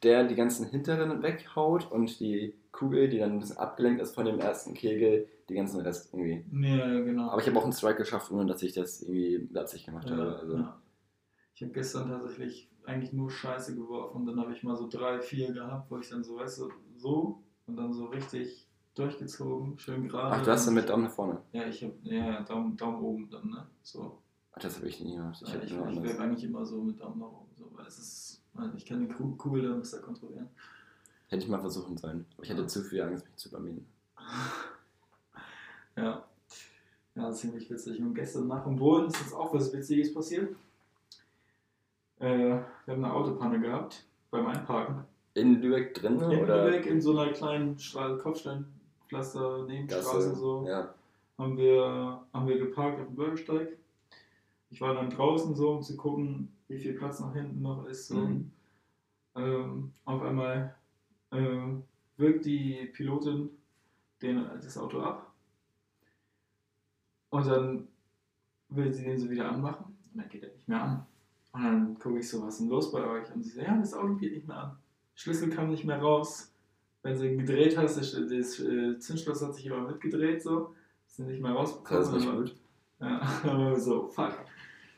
der 0.03 0.25
die 0.25 0.37
ganzen 0.37 0.67
hinteren 0.67 1.23
weghaut 1.23 1.91
und 1.91 2.21
die 2.21 2.55
Kugel, 2.73 3.09
die 3.09 3.19
dann 3.19 3.33
ein 3.33 3.39
bisschen 3.41 3.57
abgelenkt 3.59 4.01
ist 4.01 4.15
von 4.15 4.25
dem 4.25 4.39
ersten 4.39 4.73
Kegel, 4.75 5.27
die 5.49 5.55
ganzen 5.55 5.81
Rest 5.81 6.13
irgendwie 6.15 6.45
Ja, 6.67 7.01
genau. 7.01 7.31
aber 7.31 7.41
ich 7.41 7.49
habe 7.49 7.59
auch 7.59 7.65
einen 7.65 7.73
Strike 7.73 7.99
geschafft, 7.99 8.31
ohne 8.31 8.47
dass 8.47 8.63
ich 8.63 8.73
das 8.75 9.03
irgendwie 9.03 9.49
Absicht 9.59 9.87
gemacht 9.87 10.09
ja, 10.09 10.17
habe. 10.17 10.37
Also, 10.37 10.55
ja. 10.57 10.81
Ich 11.55 11.63
habe 11.63 11.73
gestern 11.73 12.09
tatsächlich 12.09 12.71
eigentlich 12.87 13.13
nur 13.13 13.31
Scheiße 13.31 13.75
geworfen 13.75 14.19
und 14.19 14.27
dann 14.27 14.39
habe 14.41 14.53
ich 14.53 14.63
mal 14.63 14.77
so 14.77 14.89
drei, 14.89 15.21
vier 15.21 15.53
gehabt, 15.53 15.91
wo 15.91 15.99
ich 15.99 16.09
dann 16.09 16.23
so, 16.23 16.37
weißt 16.37 16.61
du, 16.61 16.71
so 16.97 17.43
und 17.67 17.77
dann 17.77 17.93
so 17.93 18.07
richtig 18.07 18.68
durchgezogen, 18.99 19.79
schön 19.79 20.09
gerade. 20.09 20.37
Ach, 20.37 20.43
du 20.45 20.51
hast 20.51 20.67
dann 20.67 20.75
mit 20.75 20.89
Daumen 20.89 21.05
nach 21.05 21.11
vorne. 21.13 21.41
Ja, 21.53 21.67
ich 21.67 21.83
habe, 21.83 21.95
ja, 22.03 22.43
Daumen, 22.43 22.77
Daumen 22.77 23.01
oben 23.03 23.31
dann, 23.31 23.49
ne? 23.51 23.67
So. 23.83 24.19
Ach, 24.53 24.61
das 24.61 24.77
habe 24.77 24.89
ich 24.89 25.01
nie 25.01 25.17
gemacht. 25.17 25.41
Ich 25.45 25.53
habe 25.55 25.65
ich, 25.65 25.71
ich 25.73 26.03
werfe 26.03 26.21
eigentlich 26.21 26.45
immer 26.45 26.65
so 26.67 26.83
mit 26.83 27.01
Daumen 27.01 27.21
nach 27.21 27.27
oben, 27.29 27.51
so, 27.57 27.71
weil 27.75 27.87
es 27.87 27.99
ist, 27.99 28.43
ich 28.77 28.85
kann 28.87 29.01
die 29.01 29.09
Ku- 29.13 29.37
Kugel 29.37 29.63
dann 29.63 29.79
besser 29.79 30.01
kontrollieren. 30.01 30.49
Hätte 31.29 31.45
ich 31.45 31.49
mal 31.51 31.61
versuchen 31.61 31.97
sollen. 31.97 32.25
Aber 32.37 32.45
ich 32.45 32.51
hatte 32.51 32.67
zu 32.67 32.83
viel 32.83 33.03
Angst, 33.03 33.25
mich 33.27 33.37
zu 33.37 33.49
übermieten. 33.51 33.87
Ja. 35.97 36.25
Ja, 37.17 37.33
ziemlich 37.33 37.69
witzig. 37.69 38.01
Und 38.01 38.15
gestern 38.15 38.47
nach 38.47 38.63
dem 38.65 38.77
Bohlen 38.77 39.09
ist 39.09 39.21
jetzt 39.21 39.33
auch 39.35 39.53
was 39.53 39.73
Witziges 39.73 40.15
passiert. 40.15 40.55
Äh, 42.21 42.27
wir 42.29 42.65
haben 42.87 43.05
eine 43.05 43.13
Autopanne 43.13 43.61
gehabt 43.61 44.05
beim 44.31 44.47
Einparken. 44.47 45.05
In 45.35 45.61
Lübeck 45.61 45.95
drin 45.95 46.21
In 46.21 46.41
oder 46.41 46.67
Lübeck 46.67 46.87
in 46.87 47.01
so 47.01 47.19
einer 47.19 47.33
kleinen 47.33 47.79
Stra 47.79 48.17
Kopfsteinpflaster 49.09 49.67
Nebenstraße 49.67 50.35
so 50.35 50.67
Ja. 50.67 50.95
haben 51.39 51.57
wir, 51.57 52.23
haben 52.33 52.47
wir 52.47 52.59
geparkt 52.59 53.01
auf 53.01 53.07
dem 53.07 53.17
Bürgersteig. 53.17 53.69
Ich 54.71 54.81
war 54.81 54.95
dann 54.95 55.11
draußen 55.11 55.55
so, 55.55 55.71
um 55.71 55.83
zu 55.83 55.97
gucken, 55.97 56.53
wie 56.69 56.79
viel 56.79 56.95
Platz 56.95 57.21
nach 57.21 57.33
hinten 57.33 57.63
noch 57.63 57.87
ist. 57.87 58.09
So. 58.09 58.17
Mhm. 58.17 58.51
Ähm, 59.35 59.93
auf 60.05 60.23
einmal 60.23 60.75
ähm, 61.33 61.85
wirkt 62.17 62.45
die 62.45 62.91
Pilotin 62.93 63.51
den, 64.21 64.45
das 64.63 64.77
Auto 64.77 65.01
ab. 65.01 65.33
Und 67.31 67.47
dann 67.47 67.89
will 68.69 68.93
sie 68.93 69.05
den 69.05 69.19
so 69.19 69.31
wieder 69.31 69.51
anmachen. 69.51 69.97
Und 70.13 70.21
dann 70.21 70.29
geht 70.29 70.43
er 70.43 70.53
nicht 70.53 70.69
mehr 70.69 70.83
an. 70.83 71.07
Und 71.53 71.65
dann 71.65 71.99
gucke 71.99 72.19
ich 72.19 72.29
so, 72.29 72.43
was 72.43 72.55
ist 72.55 72.61
denn 72.61 72.69
los 72.69 72.93
bei 72.93 73.05
euch? 73.07 73.33
Und 73.35 73.43
sie 73.43 73.51
sagt, 73.51 73.69
ja, 73.69 73.77
das 73.77 73.95
Auto 73.95 74.15
geht 74.17 74.35
nicht 74.35 74.49
mehr 74.49 74.57
an. 74.57 74.79
Schlüssel 75.15 75.49
kam 75.51 75.71
nicht 75.71 75.85
mehr 75.85 76.01
raus. 76.01 76.53
Wenn 77.09 77.17
sie 77.17 77.37
gedreht 77.37 77.77
hast, 77.79 77.97
das, 77.97 78.13
das 78.13 78.61
äh, 78.61 78.99
Zündschloss 78.99 79.43
hat 79.43 79.55
sich 79.55 79.71
aber 79.71 79.89
mitgedreht 79.89 80.43
so. 80.43 80.75
Ist 81.07 81.19
nicht 81.21 81.41
mehr 81.41 81.53
rausbekommen. 81.53 82.03
Das 82.03 82.13
ist 82.13 82.21
nicht 82.21 82.37
gut. 82.37 82.55
ja, 83.01 83.75
so, 83.77 84.09
fuck. 84.09 84.35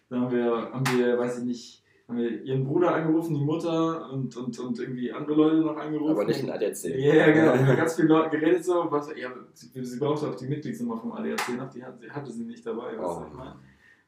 Dann 0.08 0.22
haben 0.22 0.32
wir, 0.32 0.72
haben 0.72 0.84
wir, 0.98 1.16
weiß 1.18 1.38
ich 1.38 1.44
nicht, 1.44 1.84
haben 2.08 2.18
wir 2.18 2.42
ihren 2.42 2.64
Bruder 2.64 2.92
angerufen, 2.96 3.36
die 3.36 3.44
Mutter 3.44 4.10
und, 4.10 4.36
und, 4.36 4.58
und 4.58 4.78
irgendwie 4.80 5.12
andere 5.12 5.36
Leute 5.36 5.56
noch 5.58 5.76
angerufen. 5.76 6.10
Aber 6.10 6.24
nicht 6.24 6.42
in 6.42 6.50
ADAC. 6.50 6.84
Ja, 6.84 7.14
ja, 7.14 7.26
genau. 7.30 7.52
Wir 7.54 7.66
haben 7.66 7.76
ganz 7.76 7.94
viele 7.94 8.08
Leute 8.08 8.36
geredet 8.36 8.64
so, 8.64 8.86
was, 8.90 9.08
ja, 9.16 9.30
sie, 9.54 9.84
sie 9.84 9.98
brauchte 10.00 10.28
auch 10.28 10.34
die 10.34 10.48
Mitgliedsnummer 10.48 10.96
vom 10.96 11.12
ADAC 11.12 11.56
noch, 11.56 11.70
die 11.70 11.84
hat, 11.84 11.96
hatte 12.10 12.32
sie 12.32 12.42
nicht 12.42 12.66
dabei, 12.66 12.98
Oh. 12.98 13.24
ich 13.28 13.34
meine, 13.38 13.54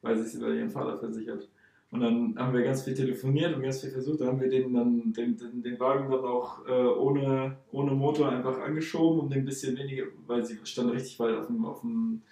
weil 0.01 0.17
sie 0.17 0.23
sich 0.23 0.41
über 0.41 0.49
ihren 0.49 0.69
Vater 0.69 0.97
versichert. 0.99 1.47
Und 1.93 1.99
dann 1.99 2.35
haben 2.39 2.55
wir 2.55 2.63
ganz 2.63 2.81
viel 2.81 2.95
telefoniert 2.95 3.55
und 3.55 3.61
ganz 3.61 3.81
viel 3.81 3.91
versucht, 3.91 4.21
da 4.21 4.25
haben 4.25 4.41
wir 4.41 4.49
den 4.49 4.73
dann 4.73 5.13
den, 5.13 5.37
den, 5.37 5.61
den 5.61 5.79
Wagen 5.79 6.09
dann 6.09 6.25
auch 6.25 6.65
äh, 6.67 6.71
ohne, 6.71 7.57
ohne 7.71 7.91
Motor 7.91 8.29
einfach 8.29 8.59
angeschoben, 8.59 9.19
um 9.19 9.29
den 9.29 9.43
ein 9.43 9.45
bisschen 9.45 9.77
weniger, 9.77 10.05
weil 10.25 10.43
sie 10.43 10.57
stand 10.63 10.91
richtig 10.91 11.19
weit 11.19 11.35
auf 11.35 11.45
dem, 11.45 11.63
auf 11.63 11.81
dem 11.81 12.23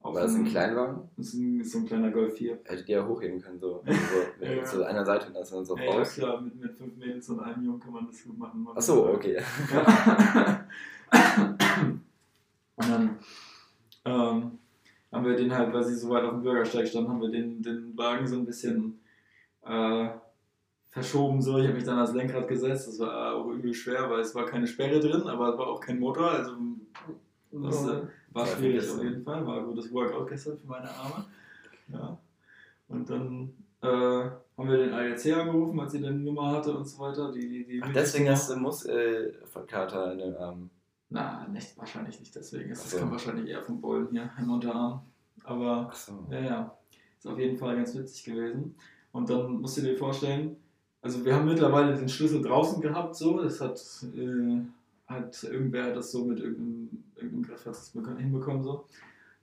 auf 0.00 0.14
War 0.14 0.22
das 0.22 0.36
ein 0.36 0.44
Kleinwagen? 0.44 1.08
Das 1.16 1.26
ist 1.28 1.34
ein, 1.34 1.60
ist 1.60 1.72
so 1.72 1.78
ein 1.78 1.86
kleiner 1.86 2.12
Golf 2.12 2.34
4. 2.34 2.60
Hättet 2.62 2.88
ihr 2.88 2.98
ja 2.98 3.06
hochheben 3.08 3.40
können, 3.40 3.58
so. 3.58 3.82
So 4.38 4.44
Ja. 4.44 4.62
Zu 4.62 4.86
einer 4.86 5.04
Seite 5.04 5.26
und 5.26 5.34
das 5.34 5.50
dann 5.50 5.64
so 5.64 5.76
Ja, 5.76 5.84
ja, 5.84 5.90
raus. 5.90 6.14
klar, 6.14 6.40
mit, 6.40 6.54
mit 6.54 6.76
fünf 6.76 6.96
Mädels 6.96 7.28
und 7.30 7.40
einem 7.40 7.64
Jungen 7.64 7.80
kann 7.80 7.94
man 7.94 8.06
das 8.06 8.22
gut 8.22 8.38
machen. 8.38 8.64
Achso, 8.76 9.12
okay. 9.12 9.38
Ja. 9.72 10.66
Und 12.76 12.88
dann 12.90 13.18
ähm, 14.04 14.58
haben 15.14 15.24
wir 15.24 15.36
den 15.36 15.56
halt, 15.56 15.72
weil 15.72 15.84
sie 15.84 15.94
so 15.94 16.10
weit 16.10 16.24
auf 16.24 16.32
dem 16.32 16.42
Bürgersteig 16.42 16.88
stand, 16.88 17.08
haben 17.08 17.20
wir 17.20 17.30
den, 17.30 17.62
den 17.62 17.96
Wagen 17.96 18.26
so 18.26 18.36
ein 18.36 18.44
bisschen 18.44 18.98
äh, 19.64 20.08
verschoben. 20.90 21.40
So. 21.40 21.58
Ich 21.58 21.66
habe 21.66 21.74
mich 21.74 21.84
dann 21.84 21.98
ans 21.98 22.14
Lenkrad 22.14 22.48
gesetzt. 22.48 22.88
Das 22.88 22.98
war 22.98 23.36
auch 23.36 23.48
übel 23.50 23.72
schwer, 23.72 24.10
weil 24.10 24.20
es 24.20 24.34
war 24.34 24.44
keine 24.44 24.66
Sperre 24.66 24.98
drin, 24.98 25.22
aber 25.22 25.50
es 25.50 25.58
war 25.58 25.68
auch 25.68 25.80
kein 25.80 26.00
Motor. 26.00 26.32
Also 26.32 26.56
das 27.52 27.86
äh, 27.86 28.02
war 28.32 28.46
schwierig 28.46 28.90
auf 28.90 29.02
jeden 29.04 29.22
Fall. 29.22 29.46
War 29.46 29.58
ein 29.58 29.66
gutes 29.66 29.92
Workout 29.92 30.28
gestern 30.28 30.58
für 30.58 30.66
meine 30.66 30.90
Arme. 30.90 31.24
Ja. 31.92 32.18
Und 32.88 33.08
dann 33.08 33.54
äh, 33.82 33.86
haben 33.86 34.68
wir 34.68 34.78
den 34.78 34.92
ADAC 34.92 35.32
angerufen, 35.36 35.78
als 35.78 35.92
sie 35.92 36.00
dann 36.00 36.18
die 36.18 36.24
Nummer 36.24 36.50
hatte 36.50 36.76
und 36.76 36.86
so 36.86 36.98
weiter. 36.98 37.30
Die, 37.30 37.48
die, 37.48 37.66
die 37.66 37.82
Ach, 37.82 37.92
deswegen 37.92 38.28
hast 38.28 38.50
du 38.50 38.56
Muskelkater 38.56 40.12
in 40.12 40.18
den 40.18 40.36
Armen. 40.36 40.70
Na, 41.14 41.46
nicht, 41.46 41.78
wahrscheinlich 41.78 42.18
nicht 42.18 42.34
deswegen. 42.34 42.70
Das 42.70 42.82
Ach 42.84 42.88
so. 42.88 42.98
kommt 42.98 43.12
wahrscheinlich 43.12 43.48
eher 43.48 43.62
vom 43.62 43.80
Bowlen 43.80 44.08
hier 44.10 44.28
im 44.36 44.50
Unterarm. 44.50 45.02
Aber 45.44 45.88
so. 45.94 46.26
ja, 46.28 46.40
ja, 46.40 46.78
ist 47.16 47.28
auf 47.28 47.38
jeden 47.38 47.56
Fall 47.56 47.76
ganz 47.76 47.94
witzig 47.94 48.24
gewesen. 48.24 48.74
Und 49.12 49.30
dann 49.30 49.60
musst 49.60 49.76
du 49.76 49.82
dir 49.82 49.96
vorstellen, 49.96 50.56
also 51.02 51.24
wir 51.24 51.36
haben 51.36 51.44
mittlerweile 51.44 51.94
den 51.94 52.08
Schlüssel 52.08 52.42
draußen 52.42 52.82
gehabt, 52.82 53.14
so, 53.14 53.40
das 53.40 53.60
hat, 53.60 53.80
äh, 54.16 54.60
hat 55.06 55.40
irgendwer 55.44 55.94
das 55.94 56.10
so 56.10 56.24
mit 56.24 56.40
irgendeinem, 56.40 57.04
irgendeinem 57.14 57.42
Griff 57.44 57.64
hat 57.64 57.74
das 57.74 57.92
hinbekommen, 57.92 58.64
so. 58.64 58.84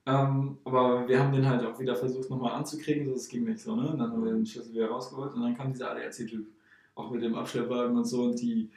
Ähm, 0.04 0.58
aber 0.64 1.08
wir 1.08 1.18
haben 1.18 1.32
den 1.32 1.48
halt 1.48 1.64
auch 1.64 1.80
wieder 1.80 1.96
versucht 1.96 2.28
nochmal 2.28 2.52
anzukriegen, 2.52 3.06
so, 3.06 3.12
das 3.14 3.28
ging 3.28 3.44
nicht 3.44 3.60
so, 3.60 3.74
ne? 3.74 3.88
Und 3.88 3.98
dann 3.98 4.12
haben 4.12 4.22
wir 4.22 4.32
den 4.32 4.44
Schlüssel 4.44 4.74
wieder 4.74 4.90
rausgeholt 4.90 5.32
und 5.32 5.40
dann 5.40 5.56
kam 5.56 5.72
dieser 5.72 5.92
ADAC-Typ, 5.92 6.46
auch 6.96 7.10
mit 7.10 7.22
dem 7.22 7.34
Abschleppwagen 7.34 7.96
und 7.96 8.04
so 8.04 8.24
und 8.24 8.38
die, 8.42 8.68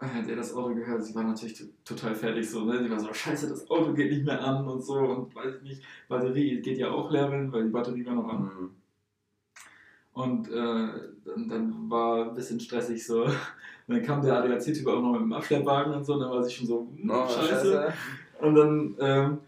äh, 0.00 0.26
der 0.26 0.36
das 0.36 0.54
Auto 0.54 0.74
gehört, 0.74 1.04
sie 1.04 1.14
war 1.14 1.24
natürlich 1.24 1.64
total 1.84 2.14
fertig 2.14 2.48
so, 2.48 2.64
ne? 2.64 2.82
Sie 2.82 2.90
war 2.90 3.00
so, 3.00 3.12
scheiße, 3.12 3.48
das 3.48 3.68
Auto 3.70 3.92
geht 3.92 4.10
nicht 4.10 4.24
mehr 4.24 4.42
an 4.42 4.66
und 4.66 4.82
so 4.82 4.94
und 4.94 5.34
weiß 5.34 5.56
ich 5.56 5.62
nicht, 5.62 5.82
Batterie 6.08 6.60
geht 6.60 6.78
ja 6.78 6.90
auch 6.90 7.10
leer, 7.10 7.30
weil 7.52 7.64
die 7.64 7.70
Batterie 7.70 8.04
war 8.06 8.14
noch 8.14 8.28
an. 8.28 8.42
Mhm. 8.42 8.70
Und 10.12 10.48
äh, 10.48 10.88
dann, 11.24 11.48
dann 11.48 11.90
war 11.90 12.28
ein 12.28 12.34
bisschen 12.34 12.60
stressig 12.60 13.04
so. 13.04 13.24
Und 13.24 13.34
dann 13.88 14.02
kam 14.02 14.22
der 14.22 14.42
ADAC-Typ 14.42 14.86
auch 14.86 15.02
noch 15.02 15.12
mit 15.12 15.22
dem 15.22 15.32
Abschleppwagen 15.32 15.94
und 15.94 16.04
so, 16.04 16.14
und 16.14 16.20
dann 16.20 16.30
war 16.30 16.42
sie 16.42 16.52
schon 16.52 16.66
so, 16.66 16.88
hm, 16.96 17.10
Oh, 17.10 17.28
scheiße. 17.28 17.92
Und 18.40 18.54
dann 18.54 18.96
ähm, 19.00 19.38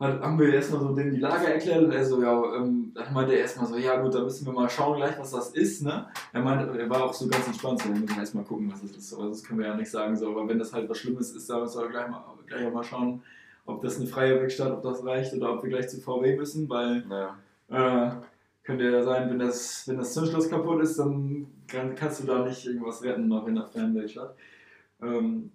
hat, 0.00 0.20
haben 0.20 0.38
wir 0.38 0.52
erstmal 0.52 0.80
so 0.80 0.94
dem 0.94 1.12
die 1.12 1.20
Lage 1.20 1.52
erklärt 1.52 1.84
und 1.84 1.92
er 1.92 2.04
so, 2.04 2.22
ja, 2.22 2.56
ähm, 2.56 2.83
dann 2.94 3.12
meinte 3.12 3.32
er 3.32 3.40
erstmal 3.40 3.66
so, 3.66 3.76
ja 3.76 4.00
gut, 4.00 4.14
da 4.14 4.22
müssen 4.22 4.46
wir 4.46 4.52
mal 4.52 4.68
schauen 4.70 4.96
gleich, 4.96 5.18
was 5.18 5.30
das 5.32 5.50
ist, 5.50 5.82
ne? 5.82 6.06
Er 6.32 6.42
meinte, 6.42 6.78
er 6.78 6.88
war 6.90 7.04
auch 7.04 7.12
so 7.14 7.26
ganz 7.28 7.46
entspannt, 7.46 7.80
so, 7.82 7.88
wir 7.88 8.00
müssen 8.00 8.18
erstmal 8.18 8.44
gucken, 8.44 8.70
was 8.72 8.82
das 8.82 8.92
ist, 8.92 9.12
aber 9.14 9.28
das 9.28 9.42
können 9.42 9.60
wir 9.60 9.66
ja 9.66 9.74
nicht 9.76 9.90
sagen, 9.90 10.16
so, 10.16 10.30
aber 10.30 10.48
wenn 10.48 10.58
das 10.58 10.72
halt 10.72 10.88
was 10.88 10.98
Schlimmes 10.98 11.32
ist, 11.32 11.48
dann 11.50 11.60
müssen 11.62 11.80
wir 11.80 11.88
gleich, 11.88 12.08
mal, 12.08 12.22
gleich 12.46 12.66
auch 12.66 12.72
mal 12.72 12.84
schauen, 12.84 13.22
ob 13.66 13.82
das 13.82 13.96
eine 13.96 14.06
freie 14.06 14.38
Werkstatt, 14.40 14.72
ob 14.72 14.82
das 14.82 15.04
reicht 15.04 15.34
oder 15.34 15.54
ob 15.54 15.62
wir 15.62 15.70
gleich 15.70 15.88
zu 15.88 16.00
VW 16.00 16.36
müssen, 16.36 16.68
weil 16.68 17.04
Ja. 17.10 17.36
äh, 18.08 18.16
könnte 18.62 18.84
ja 18.90 19.02
sein, 19.02 19.28
wenn 19.30 19.38
das, 19.38 19.86
wenn 19.88 19.98
das 19.98 20.14
Zündschloss 20.14 20.48
kaputt 20.48 20.82
ist, 20.82 20.98
dann 20.98 21.46
kann, 21.66 21.94
kannst 21.94 22.22
du 22.22 22.26
da 22.26 22.44
nicht 22.44 22.64
irgendwas 22.66 23.02
retten 23.02 23.28
noch 23.28 23.46
in 23.46 23.56
der 23.56 23.66
freien 23.66 23.94
Werkstatt. 23.94 24.34
Ähm, 25.02 25.50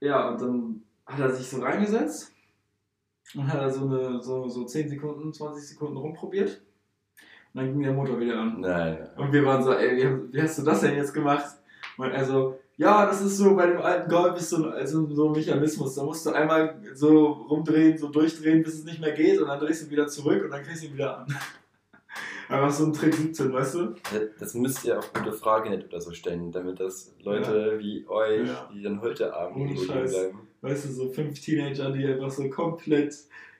ja, 0.00 0.30
und 0.30 0.40
dann 0.40 0.82
hat 1.06 1.20
er 1.20 1.30
sich 1.32 1.48
so 1.48 1.60
reingesetzt 1.60 2.32
und 3.34 3.52
hat 3.52 3.60
er 3.60 3.70
so, 3.70 3.84
eine, 3.84 4.20
so, 4.22 4.48
so 4.48 4.64
10 4.64 4.88
Sekunden, 4.88 5.32
20 5.32 5.68
Sekunden 5.68 5.96
rumprobiert. 5.96 6.60
Und 7.52 7.60
dann 7.62 7.72
ging 7.72 7.82
der 7.82 7.92
Motor 7.92 8.20
wieder 8.20 8.38
an. 8.38 8.60
Nein. 8.60 9.08
Und 9.16 9.32
wir 9.32 9.44
waren 9.44 9.62
so, 9.62 9.72
ey, 9.72 9.96
wie, 9.96 10.32
wie 10.34 10.42
hast 10.42 10.58
du 10.58 10.62
das 10.62 10.80
denn 10.80 10.94
jetzt 10.96 11.12
gemacht? 11.12 11.46
Und 11.96 12.10
er 12.10 12.24
so, 12.24 12.58
ja, 12.76 13.04
das 13.06 13.20
ist 13.20 13.36
so, 13.36 13.54
bei 13.56 13.66
dem 13.66 13.80
alten 13.82 14.08
Golf 14.10 14.36
ist 14.38 14.50
so 14.50 14.56
ein, 14.64 14.72
also 14.72 15.06
so 15.10 15.26
ein 15.26 15.32
Mechanismus. 15.32 15.94
Da 15.96 16.04
musst 16.04 16.24
du 16.24 16.30
einmal 16.30 16.76
so 16.94 17.26
rumdrehen, 17.26 17.98
so 17.98 18.08
durchdrehen, 18.08 18.62
bis 18.62 18.74
es 18.74 18.84
nicht 18.84 19.00
mehr 19.00 19.12
geht 19.12 19.38
und 19.40 19.48
dann 19.48 19.58
drehst 19.60 19.84
du 19.86 19.90
wieder 19.90 20.06
zurück 20.06 20.44
und 20.44 20.50
dann 20.50 20.62
kriegst 20.62 20.82
du 20.82 20.86
ihn 20.86 20.94
wieder 20.94 21.18
an. 21.18 21.26
Einfach 22.48 22.70
so 22.72 22.84
ein 22.86 22.92
Trick 22.92 23.14
17, 23.14 23.52
weißt 23.52 23.74
du? 23.76 23.94
Das 24.40 24.54
müsst 24.54 24.84
ihr 24.84 24.98
auf 24.98 25.12
gute 25.12 25.32
Fragenet 25.32 25.84
oder 25.86 26.00
so 26.00 26.12
stellen, 26.12 26.50
damit 26.50 26.80
das 26.80 27.14
Leute 27.22 27.78
wie 27.78 28.04
euch, 28.08 28.48
Ja. 28.48 28.68
die 28.74 28.82
dann 28.82 29.00
heute 29.00 29.32
Abend 29.36 29.56
Ohne 29.56 29.76
Scheiß. 29.76 30.10
bleiben. 30.10 30.40
Weißt 30.62 30.84
du, 30.86 30.88
so 30.92 31.08
fünf 31.10 31.38
Teenager, 31.40 31.90
die 31.92 32.04
einfach 32.06 32.30
so 32.30 32.48
komplett, 32.50 33.14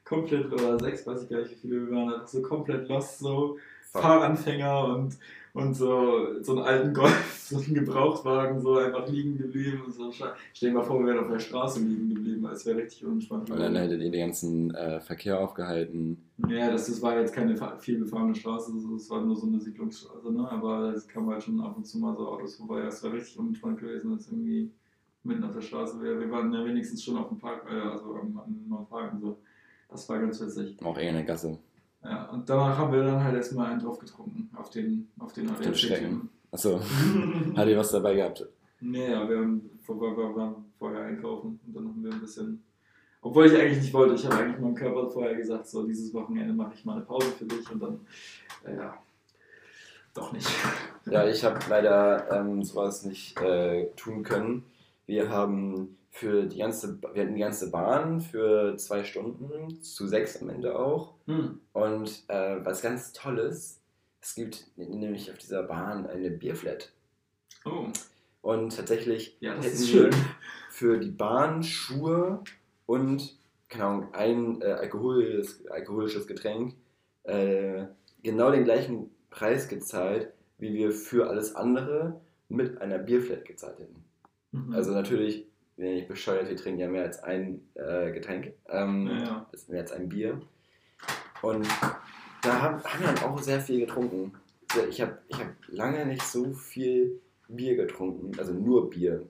komplett, 0.04 0.52
oder 0.52 0.76
sechs, 0.80 1.06
weiß 1.06 1.22
ich 1.22 1.28
gar 1.28 1.38
nicht, 1.38 1.52
wie 1.52 1.56
viele 1.68 1.86
wir 1.88 1.94
waren, 1.96 2.14
einfach 2.14 2.26
so 2.26 2.42
komplett 2.42 2.88
lost, 2.88 3.20
so. 3.20 3.58
Fahranfänger 3.92 4.84
und, 4.94 5.18
und 5.52 5.74
so, 5.74 6.42
so 6.42 6.52
einen 6.52 6.62
alten 6.62 6.94
Golf, 6.94 7.38
so 7.48 7.58
einen 7.58 7.74
Gebrauchtwagen, 7.74 8.60
so 8.60 8.78
einfach 8.78 9.08
liegen 9.08 9.36
geblieben 9.36 9.82
und 9.84 9.92
so. 9.92 10.12
Stell 10.12 10.70
dir 10.70 10.76
mal 10.76 10.82
vor, 10.82 11.00
wir 11.00 11.06
wären 11.06 11.24
auf 11.24 11.30
der 11.30 11.38
Straße 11.38 11.80
liegen 11.80 12.14
geblieben, 12.14 12.48
es 12.52 12.64
wäre 12.66 12.78
richtig 12.78 13.04
unentspannt. 13.04 13.50
Und 13.50 13.58
dann 13.58 13.76
hättet 13.76 14.00
ihr 14.00 14.10
den 14.10 14.20
ganzen 14.20 14.74
äh, 14.74 15.00
Verkehr 15.00 15.40
aufgehalten. 15.40 16.18
Ja, 16.48 16.70
das, 16.70 16.86
das 16.86 17.02
war 17.02 17.18
jetzt 17.18 17.34
keine 17.34 17.56
viel 17.78 17.98
befahrene 17.98 18.34
Straße, 18.34 18.72
es 18.96 19.10
war 19.10 19.22
nur 19.22 19.36
so 19.36 19.46
eine 19.46 19.60
Siedlungsstraße, 19.60 20.32
ne? 20.32 20.48
aber 20.50 20.94
es 20.94 21.06
kam 21.08 21.28
halt 21.28 21.42
schon 21.42 21.60
ab 21.60 21.76
und 21.76 21.84
zu 21.84 21.98
mal 21.98 22.14
so 22.14 22.28
Autos 22.28 22.56
vorbei. 22.56 22.82
Es 22.82 23.02
war 23.02 23.12
richtig 23.12 23.38
unentspannt 23.38 23.80
gewesen, 23.80 24.12
als 24.12 24.28
irgendwie 24.28 24.70
mitten 25.22 25.44
auf 25.44 25.52
der 25.52 25.60
Straße 25.60 26.00
wäre. 26.00 26.18
Wir 26.20 26.30
waren 26.30 26.52
ja 26.52 26.64
wenigstens 26.64 27.02
schon 27.02 27.16
auf 27.16 27.28
dem 27.28 27.38
Park, 27.38 27.66
äh, 27.70 27.88
also 27.88 28.14
am, 28.14 28.38
am, 28.38 28.78
am 28.78 28.86
Park 28.88 29.12
und 29.14 29.20
so. 29.20 29.38
Das 29.90 30.08
war 30.08 30.20
ganz 30.20 30.40
witzig. 30.40 30.76
Auch 30.84 30.96
eher 30.96 31.10
in 31.10 31.16
der 31.16 31.24
Gasse. 31.24 31.58
Ja, 32.02 32.24
und 32.30 32.48
danach 32.48 32.78
haben 32.78 32.92
wir 32.92 33.04
dann 33.04 33.22
halt 33.22 33.36
erstmal 33.36 33.72
einen 33.72 33.80
drauf 33.80 33.98
getrunken, 33.98 34.50
auf 34.56 34.70
den, 34.70 35.08
auf 35.18 35.32
den 35.32 35.54
den 35.60 35.74
Schrecken. 35.74 36.30
Achso, 36.50 36.80
hat 37.56 37.68
ihr 37.68 37.76
was 37.76 37.90
dabei 37.90 38.14
gehabt? 38.14 38.46
nee, 38.80 39.10
ja, 39.10 39.28
wir 39.28 39.38
haben, 39.38 39.70
vor, 39.84 40.00
wir, 40.00 40.16
wir 40.16 40.34
waren 40.34 40.64
vorher 40.78 41.02
einkaufen 41.02 41.60
und 41.66 41.76
dann 41.76 41.88
haben 41.88 42.02
wir 42.02 42.12
ein 42.12 42.20
bisschen. 42.20 42.62
Obwohl 43.22 43.46
ich 43.46 43.54
eigentlich 43.54 43.82
nicht 43.82 43.92
wollte, 43.92 44.14
ich 44.14 44.24
habe 44.24 44.36
eigentlich 44.36 44.58
meinem 44.58 44.74
Körper 44.74 45.10
vorher 45.10 45.34
gesagt, 45.34 45.68
so 45.68 45.86
dieses 45.86 46.12
Wochenende 46.14 46.54
mache 46.54 46.72
ich 46.74 46.84
mal 46.86 46.96
eine 46.96 47.02
Pause 47.02 47.30
für 47.38 47.44
dich 47.44 47.70
und 47.70 47.82
dann, 47.82 48.00
äh, 48.64 48.76
ja, 48.76 48.94
doch 50.14 50.32
nicht. 50.32 50.48
Ja, 51.04 51.26
ich 51.26 51.44
habe 51.44 51.58
leider 51.68 52.30
ähm, 52.32 52.62
sowas 52.64 53.04
nicht 53.04 53.38
äh, 53.40 53.90
tun 53.96 54.22
können. 54.22 54.64
Wir 55.06 55.28
haben 55.28 55.96
für 56.10 56.44
die 56.44 56.58
ganze, 56.58 57.00
wir 57.00 57.22
hatten 57.22 57.34
die 57.34 57.40
ganze 57.40 57.70
Bahn 57.70 58.20
für 58.20 58.76
zwei 58.76 59.04
Stunden, 59.04 59.80
zu 59.82 60.06
sechs 60.06 60.40
am 60.40 60.50
Ende 60.50 60.78
auch. 60.78 61.14
Hm. 61.26 61.60
Und 61.72 62.24
äh, 62.28 62.64
was 62.64 62.82
ganz 62.82 63.12
Tolles, 63.12 63.80
es 64.20 64.34
gibt 64.34 64.66
nämlich 64.76 65.30
auf 65.30 65.38
dieser 65.38 65.62
Bahn 65.62 66.06
eine 66.06 66.30
Bierflat. 66.30 66.92
Oh, 67.64 67.86
Und 68.42 68.76
tatsächlich 68.76 69.36
ja, 69.40 69.54
hätten 69.54 69.86
wir 69.86 70.10
für 70.70 70.98
die 70.98 71.10
Bahn 71.10 71.62
Schuhe 71.62 72.42
und, 72.86 73.36
keine 73.68 73.84
Ahnung, 73.84 74.14
ein 74.14 74.62
äh, 74.62 74.72
alkoholisches, 74.72 75.66
alkoholisches 75.68 76.26
Getränk 76.26 76.74
äh, 77.24 77.84
genau 78.22 78.50
den 78.50 78.64
gleichen 78.64 79.10
Preis 79.30 79.68
gezahlt, 79.68 80.32
wie 80.58 80.74
wir 80.74 80.92
für 80.92 81.28
alles 81.28 81.54
andere 81.54 82.20
mit 82.48 82.80
einer 82.80 82.98
Bierflat 82.98 83.44
gezahlt 83.44 83.78
hätten. 83.78 84.04
Mhm. 84.52 84.74
Also 84.74 84.92
natürlich, 84.92 85.46
bin 85.80 85.88
ja 85.88 85.94
nicht 85.96 86.08
bescheuert, 86.08 86.48
wir 86.48 86.56
trinken 86.56 86.80
ja 86.80 86.88
mehr 86.88 87.04
als 87.04 87.22
ein 87.22 87.62
äh, 87.74 88.12
Getränk, 88.12 88.52
ähm, 88.68 89.08
Ja, 89.08 89.24
ja. 89.24 89.46
mehr 89.68 89.80
als 89.80 89.92
ein 89.92 90.08
Bier. 90.08 90.40
Und 91.42 91.66
da 92.42 92.60
haben, 92.62 92.84
haben 92.84 93.00
wir 93.00 93.12
dann 93.12 93.24
auch 93.24 93.38
sehr 93.40 93.60
viel 93.60 93.80
getrunken. 93.80 94.32
Ich 94.88 95.00
habe 95.00 95.18
ich 95.28 95.38
hab 95.38 95.48
lange 95.68 96.06
nicht 96.06 96.22
so 96.22 96.52
viel 96.52 97.20
Bier 97.48 97.76
getrunken, 97.76 98.38
also 98.38 98.52
nur 98.52 98.90
Bier. 98.90 99.26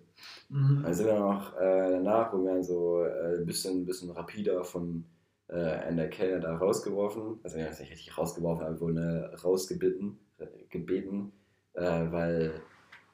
Mhm. 0.49 0.83
Dann 0.83 0.93
sind 0.93 1.07
wir 1.07 1.19
noch 1.19 1.57
äh, 1.57 1.91
danach, 1.91 2.33
wo 2.33 2.43
wir 2.43 2.53
dann 2.53 2.63
so 2.63 3.05
äh, 3.05 3.39
ein 3.39 3.47
bisschen, 3.47 3.87
bisschen 3.87 4.11
rapider 4.11 4.65
von 4.65 5.05
äh, 5.49 5.95
der 5.95 6.11
Kellner 6.11 6.41
da 6.41 6.57
rausgeworfen. 6.57 7.41
Also 7.43 7.57
wir 7.57 7.65
haben 7.65 7.73
es 7.73 7.81
nicht 7.81 7.93
richtig 7.93 8.19
rausgeworfen, 8.19 8.67
aber 8.67 8.81
wohl 8.81 8.97
eine 8.97 9.33
rausgebeten, 9.43 10.19
äh, 10.39 10.47
gebeten, 10.69 11.33
äh, 11.75 11.83
weil, 12.11 12.61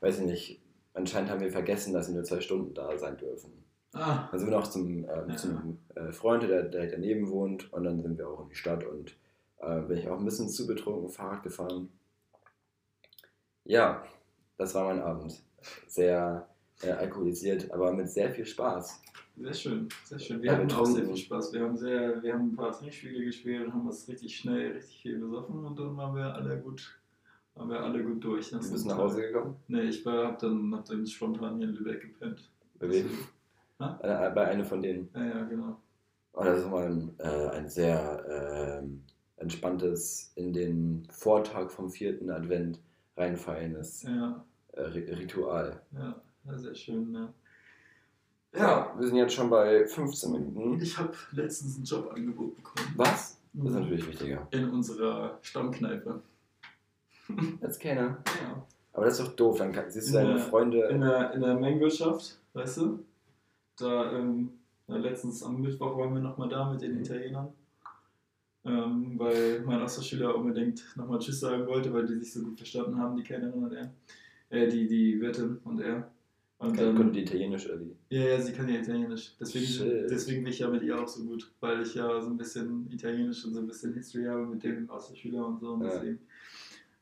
weiß 0.00 0.20
ich 0.20 0.26
nicht, 0.26 0.65
anscheinend 0.96 1.30
haben 1.30 1.40
wir 1.40 1.50
vergessen, 1.52 1.92
dass 1.92 2.08
wir 2.08 2.14
nur 2.14 2.24
zwei 2.24 2.40
Stunden 2.40 2.74
da 2.74 2.96
sein 2.98 3.16
dürfen. 3.16 3.52
Ah, 3.92 4.28
Dann 4.30 4.38
sind 4.40 4.50
wir 4.50 4.56
noch 4.58 4.66
zum, 4.68 4.86
ähm, 5.04 5.06
Ja. 5.30 5.36
zum 5.36 5.78
äh, 5.94 6.12
Freund, 6.12 6.42
der 6.42 6.64
direkt 6.64 6.92
daneben 6.92 7.30
wohnt, 7.30 7.72
und 7.72 7.84
dann 7.84 8.02
sind 8.02 8.18
wir 8.18 8.28
auch 8.28 8.42
in 8.42 8.48
die 8.48 8.54
Stadt 8.54 8.84
und 8.84 9.16
äh, 9.58 9.80
bin 9.82 9.98
ich 9.98 10.08
auch 10.08 10.18
ein 10.18 10.24
bisschen 10.24 10.48
zu 10.48 10.66
betrunken 10.66 11.08
Fahrrad 11.08 11.42
gefahren. 11.42 11.88
Ja, 13.64 14.04
das 14.58 14.74
war 14.74 14.84
mein 14.86 15.00
Abend. 15.00 15.42
Sehr 15.86 16.48
äh, 16.82 16.90
alkoholisiert, 16.90 17.70
aber 17.72 17.92
mit 17.92 18.08
sehr 18.10 18.30
viel 18.30 18.44
Spaß. 18.46 19.02
sehr 19.36 19.54
schön, 19.54 19.88
sehr 20.04 20.18
schön. 20.18 20.42
Wir 20.42 20.52
Ja, 20.52 20.58
hatten 20.58 20.70
auch 20.72 20.84
sehr 20.84 21.04
viel 21.04 21.16
Spaß. 21.16 21.52
Wir 21.52 21.62
haben, 21.62 21.76
sehr, 21.76 22.22
wir 22.22 22.32
haben 22.34 22.50
ein 22.52 22.56
paar 22.56 22.72
Trinkspiele 22.72 23.24
gespielt 23.24 23.66
und 23.66 23.72
haben 23.72 23.86
uns 23.86 24.06
richtig 24.08 24.36
schnell, 24.36 24.72
richtig 24.72 25.00
viel 25.02 25.18
besoffen 25.18 25.64
und 25.64 25.78
dann 25.78 25.96
waren 25.96 26.14
wir 26.14 26.34
alle 26.34 26.58
gut, 26.60 26.98
waren 27.56 27.70
wir 27.70 27.80
alle 27.80 28.02
gut 28.04 28.22
durch. 28.22 28.50
Du 28.50 28.56
Das 28.56 28.70
bist 28.70 28.82
ist 28.84 28.88
nach. 28.88 28.98
Hause 28.98 29.22
gekommen? 29.22 29.56
Nee, 29.68 29.82
ich 29.82 30.04
war, 30.06 30.28
hab 30.28 30.38
dann, 30.38 30.75
hab 30.75 30.84
dann 30.84 31.06
spontan 31.06 31.58
hier 31.58 31.68
in 31.68 31.75
Lübeck 31.75 32.00
gepennt. 32.02 32.50
Bei 32.78 32.88
wem? 32.90 33.08
Ha? 33.80 33.98
Äh, 34.02 34.30
bei 34.34 34.46
einer 34.48 34.64
von 34.64 34.82
denen. 34.82 35.08
Ja, 35.14 35.25
ja, 35.25 35.44
genau. 35.44 35.76
Oh, 36.32 36.44
das 36.44 36.60
ist 36.60 36.70
mal 36.70 36.86
ein, 36.86 37.14
äh, 37.18 37.48
ein 37.48 37.68
sehr 37.68 38.78
ähm, 38.82 39.02
entspanntes, 39.38 40.32
in 40.34 40.52
den 40.52 41.06
Vortag 41.10 41.70
vom 41.70 41.90
vierten 41.90 42.30
Advent 42.30 42.78
reinfallendes 43.16 44.02
Ja, 44.02 44.44
äh, 44.72 44.82
Ri- 44.82 45.18
Ritual. 45.18 45.80
ja, 45.92 46.20
sehr 46.56 46.75
schön. 46.75 47.12
Ja. 47.14 47.32
Ja, 48.54 48.94
wir 48.98 49.06
sind 49.06 49.16
jetzt 49.16 49.34
schon 49.34 49.50
bei 49.50 49.86
15 49.86 50.32
Minuten. 50.32 50.80
Ich 50.80 50.96
habe 50.98 51.12
letztens 51.32 51.78
ein 51.78 51.84
Jobangebot 51.84 52.56
bekommen. 52.56 52.92
Was? 52.96 53.38
Das 53.52 53.64
ist 53.64 53.75
Mhm. 53.75 53.80
natürlich 53.80 54.06
wichtiger. 54.08 54.46
In 54.50 54.68
unserer 54.70 55.38
Stammkneipe. 55.42 56.22
Als 57.61 57.78
Kenner. 57.78 58.18
Ja. 58.42 58.66
Aber 58.92 59.04
das 59.06 59.18
ist 59.18 59.26
doch 59.26 59.37
doof, 59.37 59.59
dann 59.59 59.73
kann, 59.73 59.90
siehst 59.90 60.09
du 60.14 60.18
In 60.18 60.25
deine 60.25 60.35
der- 60.38 60.45
Freunde. 60.45 60.80
In 60.88 61.00
der, 61.00 61.33
in 61.35 61.40
der 61.42 61.54
Mengwirtschaft, 61.54 62.38
weißt 62.54 62.78
du? 62.78 63.04
Da, 63.78 64.12
ähm, 64.12 64.50
ja, 64.88 64.97
letztens 64.97 65.42
am 65.42 65.61
Mittwoch 65.61 65.97
waren 65.99 66.14
wir 66.14 66.21
nochmal 66.23 66.49
da 66.49 66.71
mit 66.71 66.80
den 66.80 66.95
Mhm. 66.95 67.00
Italienern. 67.02 67.49
ähm, 68.64 69.12
weil 69.16 69.61
mein 69.61 69.80
Austauschschüler 69.80 70.35
unbedingt 70.35 70.83
nochmal 70.97 71.21
Tschüss 71.21 71.38
sagen 71.38 71.66
wollte, 71.68 71.92
weil 71.92 72.04
die 72.04 72.14
sich 72.16 72.33
so 72.33 72.42
gut 72.42 72.56
verstanden 72.59 72.99
haben, 72.99 73.16
die 73.16 73.23
Kellnerin 73.23 73.62
und 73.62 73.73
er. 73.73 73.92
Äh, 74.50 74.66
die, 74.68 74.88
die 74.88 75.21
Wirtin 75.21 75.59
und 75.64 75.80
er. 75.80 76.11
Und 76.59 76.75
Kann, 76.75 76.87
dann, 76.87 76.97
konnten 76.97 77.12
die 77.12 77.21
Italienisch 77.23 77.66
irgendwie? 77.66 77.95
ja, 78.09 78.23
ja, 78.23 78.40
sie 78.40 78.52
kann 78.52 78.68
ja 78.68 78.80
Italienisch. 78.80 79.37
Deswegen, 79.38 79.66
Shit. 79.66 80.11
deswegen 80.11 80.42
bin 80.42 80.52
ich 80.52 80.59
ja 80.61 80.68
mit 80.68 80.83
ihr 80.83 81.00
auch 81.00 81.06
so 81.06 81.23
gut, 81.25 81.52
weil 81.61 81.83
ich 81.83 81.95
ja 81.95 82.21
so 82.21 82.28
ein 82.30 82.37
bisschen 82.38 82.90
Italienisch 82.90 83.45
und 83.45 83.52
so 83.54 83.61
ein 83.61 83.66
bisschen 83.68 83.92
History 83.92 84.25
habe 84.25 84.47
mit 84.47 84.64
dem 84.64 84.88
Austauschschüler 84.90 85.47
und 85.47 85.61
so. 85.61 85.73
Und 85.75 85.83
Ja. 85.85 85.90
deswegen, 85.90 86.18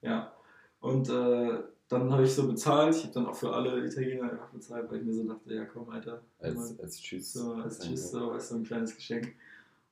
ja. 0.04 0.32
Und 0.80 1.08
äh, 1.08 1.58
dann 1.88 2.12
habe 2.12 2.24
ich 2.24 2.34
so 2.34 2.46
bezahlt. 2.46 2.94
Ich 2.94 3.02
habe 3.04 3.14
dann 3.14 3.26
auch 3.26 3.34
für 3.34 3.52
alle 3.52 3.84
Italiener 3.84 4.30
einfach 4.30 4.50
bezahlt, 4.50 4.90
weil 4.90 4.98
ich 4.98 5.04
mir 5.04 5.14
so 5.14 5.24
dachte, 5.24 5.54
ja 5.54 5.64
komm, 5.64 5.88
Alter. 5.88 6.22
Als, 6.38 6.78
als 6.78 7.00
Tschüss. 7.00 7.32
So, 7.32 7.54
als 7.54 7.78
Tschüss, 7.78 8.10
so, 8.10 8.32
du, 8.32 8.40
so 8.40 8.54
ein 8.56 8.64
kleines 8.64 8.94
Geschenk. 8.94 9.34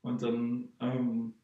Und 0.02 0.22
dann 0.22 0.68
ähm, 0.80 1.34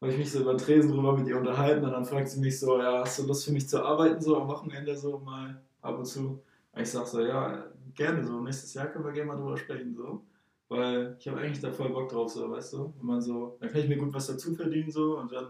habe 0.00 0.12
ich 0.12 0.18
mich 0.18 0.32
so 0.32 0.40
über 0.40 0.56
Tresen 0.56 0.92
drüber 0.92 1.16
mit 1.16 1.28
ihr 1.28 1.36
unterhalten 1.36 1.84
und 1.84 1.92
dann 1.92 2.04
fragt 2.04 2.28
sie 2.28 2.40
mich 2.40 2.58
so, 2.58 2.78
ja, 2.78 3.00
hast 3.00 3.18
du 3.18 3.26
Lust 3.26 3.44
für 3.44 3.52
mich 3.52 3.68
zu 3.68 3.82
arbeiten, 3.82 4.20
so 4.20 4.36
am 4.36 4.48
Wochenende 4.48 4.96
so 4.96 5.18
mal 5.18 5.60
ab 5.82 5.98
und 5.98 6.06
zu? 6.06 6.42
Und 6.72 6.82
ich 6.82 6.90
sag 6.90 7.06
so, 7.06 7.20
ja, 7.20 7.66
gerne 7.94 8.24
so, 8.24 8.40
nächstes 8.40 8.74
Jahr 8.74 8.86
können 8.86 9.04
wir 9.04 9.12
gerne 9.12 9.32
mal 9.32 9.36
drüber 9.36 9.56
sprechen, 9.56 9.94
so. 9.94 10.22
Weil 10.68 11.16
ich 11.18 11.28
habe 11.28 11.40
eigentlich 11.40 11.60
da 11.60 11.70
voll 11.70 11.90
Bock 11.90 12.08
drauf, 12.08 12.30
so, 12.30 12.50
weißt 12.50 12.72
du? 12.74 12.94
Wenn 12.98 13.06
man 13.06 13.20
so, 13.20 13.56
dann 13.60 13.70
kann 13.70 13.80
ich 13.80 13.88
mir 13.88 13.98
gut 13.98 14.14
was 14.14 14.26
dazu 14.26 14.54
verdienen, 14.54 14.90
so, 14.90 15.18
und 15.18 15.32
dann 15.32 15.48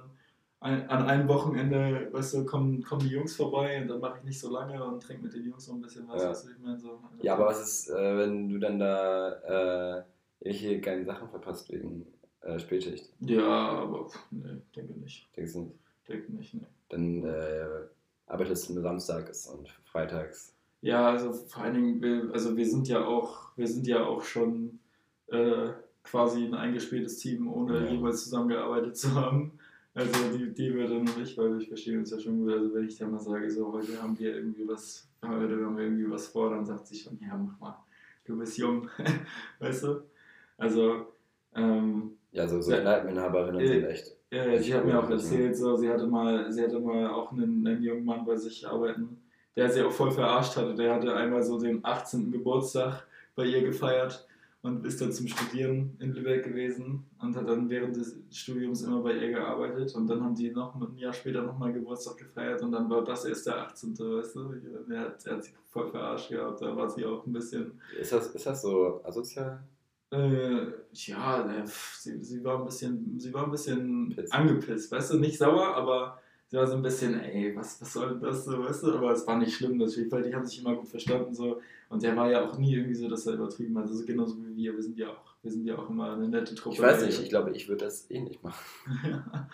ein, 0.64 0.88
an 0.88 1.06
einem 1.06 1.28
Wochenende, 1.28 2.08
weißt 2.10 2.34
du, 2.34 2.44
kommen, 2.46 2.82
kommen 2.82 3.02
die 3.02 3.08
Jungs 3.08 3.36
vorbei 3.36 3.82
und 3.82 3.88
dann 3.88 4.00
mache 4.00 4.18
ich 4.18 4.24
nicht 4.24 4.40
so 4.40 4.50
lange 4.50 4.82
und 4.82 5.02
trinke 5.02 5.24
mit 5.24 5.34
den 5.34 5.44
Jungs 5.44 5.68
noch 5.68 5.74
ein 5.74 5.82
bisschen 5.82 6.08
was, 6.08 6.22
Ja. 6.22 6.32
du, 6.32 6.50
ich 6.56 6.58
meine 6.58 6.78
so. 6.78 6.98
Ja, 7.20 7.34
aber 7.34 7.46
was 7.46 7.60
ist, 7.60 7.90
äh, 7.90 8.16
wenn 8.16 8.48
du 8.48 8.58
dann 8.58 8.78
da 8.78 9.98
äh, 10.00 10.02
irgendwelche 10.40 10.80
geilen 10.80 11.04
Sachen 11.04 11.28
verpasst 11.28 11.70
wegen 11.70 12.06
äh, 12.40 12.58
Spätschicht? 12.58 13.12
Ja, 13.20 13.42
aber 13.46 14.08
pff, 14.08 14.18
nee, 14.30 14.56
denke 14.74 14.94
nicht. 14.94 15.28
Denkst 15.36 15.52
du 15.52 15.60
nicht? 15.60 15.78
Denke 16.08 16.32
nicht, 16.32 16.54
nee. 16.54 16.66
Dann 16.88 17.24
äh, 17.24 17.66
arbeitest 18.26 18.68
du 18.70 18.72
nur 18.74 18.82
samstags 18.82 19.46
und 19.46 19.68
freitags. 19.84 20.54
Ja, 20.80 21.10
also 21.10 21.32
vor 21.32 21.62
allen 21.62 21.74
Dingen, 21.74 22.02
wir, 22.02 22.30
also 22.32 22.56
wir 22.56 22.66
sind 22.66 22.88
ja 22.88 23.04
auch, 23.04 23.48
wir 23.56 23.68
sind 23.68 23.86
ja 23.86 24.02
auch 24.04 24.22
schon 24.22 24.78
äh, 25.26 25.68
quasi 26.02 26.44
ein 26.44 26.54
eingespieltes 26.54 27.18
Team, 27.18 27.52
ohne 27.52 27.80
Ja. 27.84 27.90
jemals 27.90 28.24
zusammengearbeitet 28.24 28.96
zu 28.96 29.14
haben. 29.14 29.58
Also 29.94 30.12
die, 30.36 30.52
die 30.52 30.74
wir 30.74 30.88
dann 30.88 31.04
nicht, 31.04 31.38
weil 31.38 31.56
wir 31.58 31.66
verstehen 31.66 31.98
uns 31.98 32.10
ja 32.10 32.18
schon 32.18 32.40
gut. 32.40 32.52
Also 32.52 32.74
wenn 32.74 32.86
ich 32.88 32.98
dann 32.98 33.12
mal 33.12 33.20
sage, 33.20 33.48
so 33.48 33.72
heute 33.72 34.00
haben 34.02 34.18
wir 34.18 34.34
irgendwie 34.34 34.66
was, 34.66 35.08
heute 35.24 35.64
haben 35.64 35.76
wir 35.76 35.84
irgendwie 35.84 36.10
was 36.10 36.26
vor, 36.26 36.50
dann 36.50 36.66
sagt 36.66 36.86
sie 36.88 36.96
schon, 36.96 37.18
ja 37.20 37.36
mach 37.36 37.58
mal, 37.60 37.78
du 38.24 38.36
bist 38.36 38.58
jung, 38.58 38.88
weißt 39.60 39.84
du? 39.84 40.02
Also 40.58 41.06
ähm, 41.54 42.16
Ja, 42.32 42.48
so, 42.48 42.60
so 42.60 42.72
Ja. 42.72 42.80
Kneipeninhaberinnen 42.80 43.60
Äh, 43.60 43.66
sind 43.68 43.84
echt. 43.84 44.16
Ja, 44.32 44.46
ja, 44.46 44.60
sie 44.60 44.74
hat 44.74 44.84
mir 44.84 44.98
auch 44.98 45.08
erzählt, 45.08 45.56
so, 45.56 45.76
sie 45.76 45.88
hatte 45.88 46.08
mal, 46.08 46.50
sie 46.50 46.64
hatte 46.64 46.80
mal 46.80 47.08
auch 47.10 47.30
einen, 47.30 47.64
einen 47.64 47.82
jungen 47.84 48.04
Mann 48.04 48.24
bei 48.24 48.36
sich 48.36 48.66
arbeiten, 48.66 49.20
der 49.54 49.70
sie 49.70 49.82
auch 49.82 49.92
voll 49.92 50.10
verarscht 50.10 50.56
hatte. 50.56 50.74
Der 50.74 50.92
hatte 50.92 51.14
einmal 51.14 51.44
so 51.44 51.56
den 51.60 51.84
18. 51.84 52.32
Geburtstag 52.32 53.06
bei 53.36 53.44
ihr 53.44 53.62
gefeiert 53.62 54.26
und 54.64 54.84
ist 54.86 54.98
dann 54.98 55.12
zum 55.12 55.28
Studieren 55.28 55.94
in 56.00 56.14
Lübeck 56.14 56.42
gewesen 56.42 57.04
und 57.20 57.36
hat 57.36 57.46
dann 57.46 57.68
während 57.68 57.96
des 57.96 58.16
Studiums 58.30 58.80
immer 58.80 59.02
bei 59.02 59.12
ihr 59.12 59.30
gearbeitet 59.30 59.94
und 59.94 60.06
dann 60.06 60.24
haben 60.24 60.34
die 60.34 60.50
noch 60.50 60.74
ein 60.74 60.96
Jahr 60.96 61.12
später 61.12 61.42
nochmal 61.42 61.70
Geburtstag 61.74 62.16
gefeiert 62.16 62.62
und 62.62 62.72
dann 62.72 62.88
war 62.88 63.04
das 63.04 63.26
erst 63.26 63.46
der 63.46 63.60
18. 63.60 63.90
Weißt 63.98 64.34
du? 64.34 64.54
Der 64.88 65.00
hat, 65.00 65.26
der 65.26 65.34
hat 65.34 65.44
sie 65.44 65.52
voll 65.70 65.90
verarscht 65.90 66.30
gehabt, 66.30 66.62
da 66.62 66.74
war 66.74 66.88
sie 66.88 67.04
auch 67.04 67.26
ein 67.26 67.32
bisschen 67.34 67.78
Ist 68.00 68.12
das, 68.12 68.34
ist 68.34 68.46
das 68.46 68.62
so 68.62 69.02
asozial? 69.04 69.62
äh, 70.10 70.66
ja, 70.92 71.64
pf, 71.66 71.96
sie, 71.96 72.24
sie 72.24 72.42
war 72.42 72.58
ein 72.58 72.64
bisschen, 72.64 73.20
sie 73.20 73.34
war 73.34 73.44
ein 73.44 73.50
bisschen 73.50 74.16
angepisst, 74.30 74.90
weißt 74.90 75.12
du, 75.12 75.18
nicht 75.18 75.36
sauer, 75.36 75.76
aber 75.76 76.20
sie 76.46 76.56
war 76.56 76.66
so 76.66 76.76
ein 76.76 76.82
bisschen, 76.82 77.20
ey, 77.20 77.54
was, 77.54 77.80
was 77.82 77.92
soll 77.92 78.18
das 78.18 78.44
so, 78.44 78.64
weißt 78.64 78.84
du, 78.84 78.94
aber 78.94 79.12
es 79.12 79.26
war 79.26 79.38
nicht 79.38 79.54
schlimm 79.54 79.76
natürlich, 79.76 80.10
weil 80.10 80.22
die 80.22 80.34
haben 80.34 80.46
sich 80.46 80.60
immer 80.60 80.74
gut 80.74 80.88
verstanden 80.88 81.34
so 81.34 81.60
und 81.94 82.02
der 82.02 82.14
war 82.16 82.30
ja 82.30 82.44
auch 82.46 82.58
nie 82.58 82.74
irgendwie 82.74 82.94
so, 82.94 83.08
dass 83.08 83.26
er 83.26 83.34
übertrieben 83.34 83.76
hat, 83.78 83.84
also 83.86 84.04
genauso 84.04 84.36
wie 84.42 84.54
wir, 84.56 84.74
wir 84.74 84.82
sind 84.82 84.98
ja 84.98 85.08
auch, 85.08 85.34
wir 85.42 85.50
sind 85.50 85.64
ja 85.66 85.76
auch 85.78 85.88
immer 85.88 86.12
eine 86.12 86.28
nette 86.28 86.54
Truppe. 86.54 86.74
Ich 86.76 86.82
weiß 86.82 87.04
nicht, 87.06 87.20
ich 87.22 87.28
glaube, 87.30 87.50
ich 87.52 87.68
würde 87.68 87.84
das 87.84 88.10
eh 88.10 88.20
nicht 88.20 88.42
machen. 88.42 88.64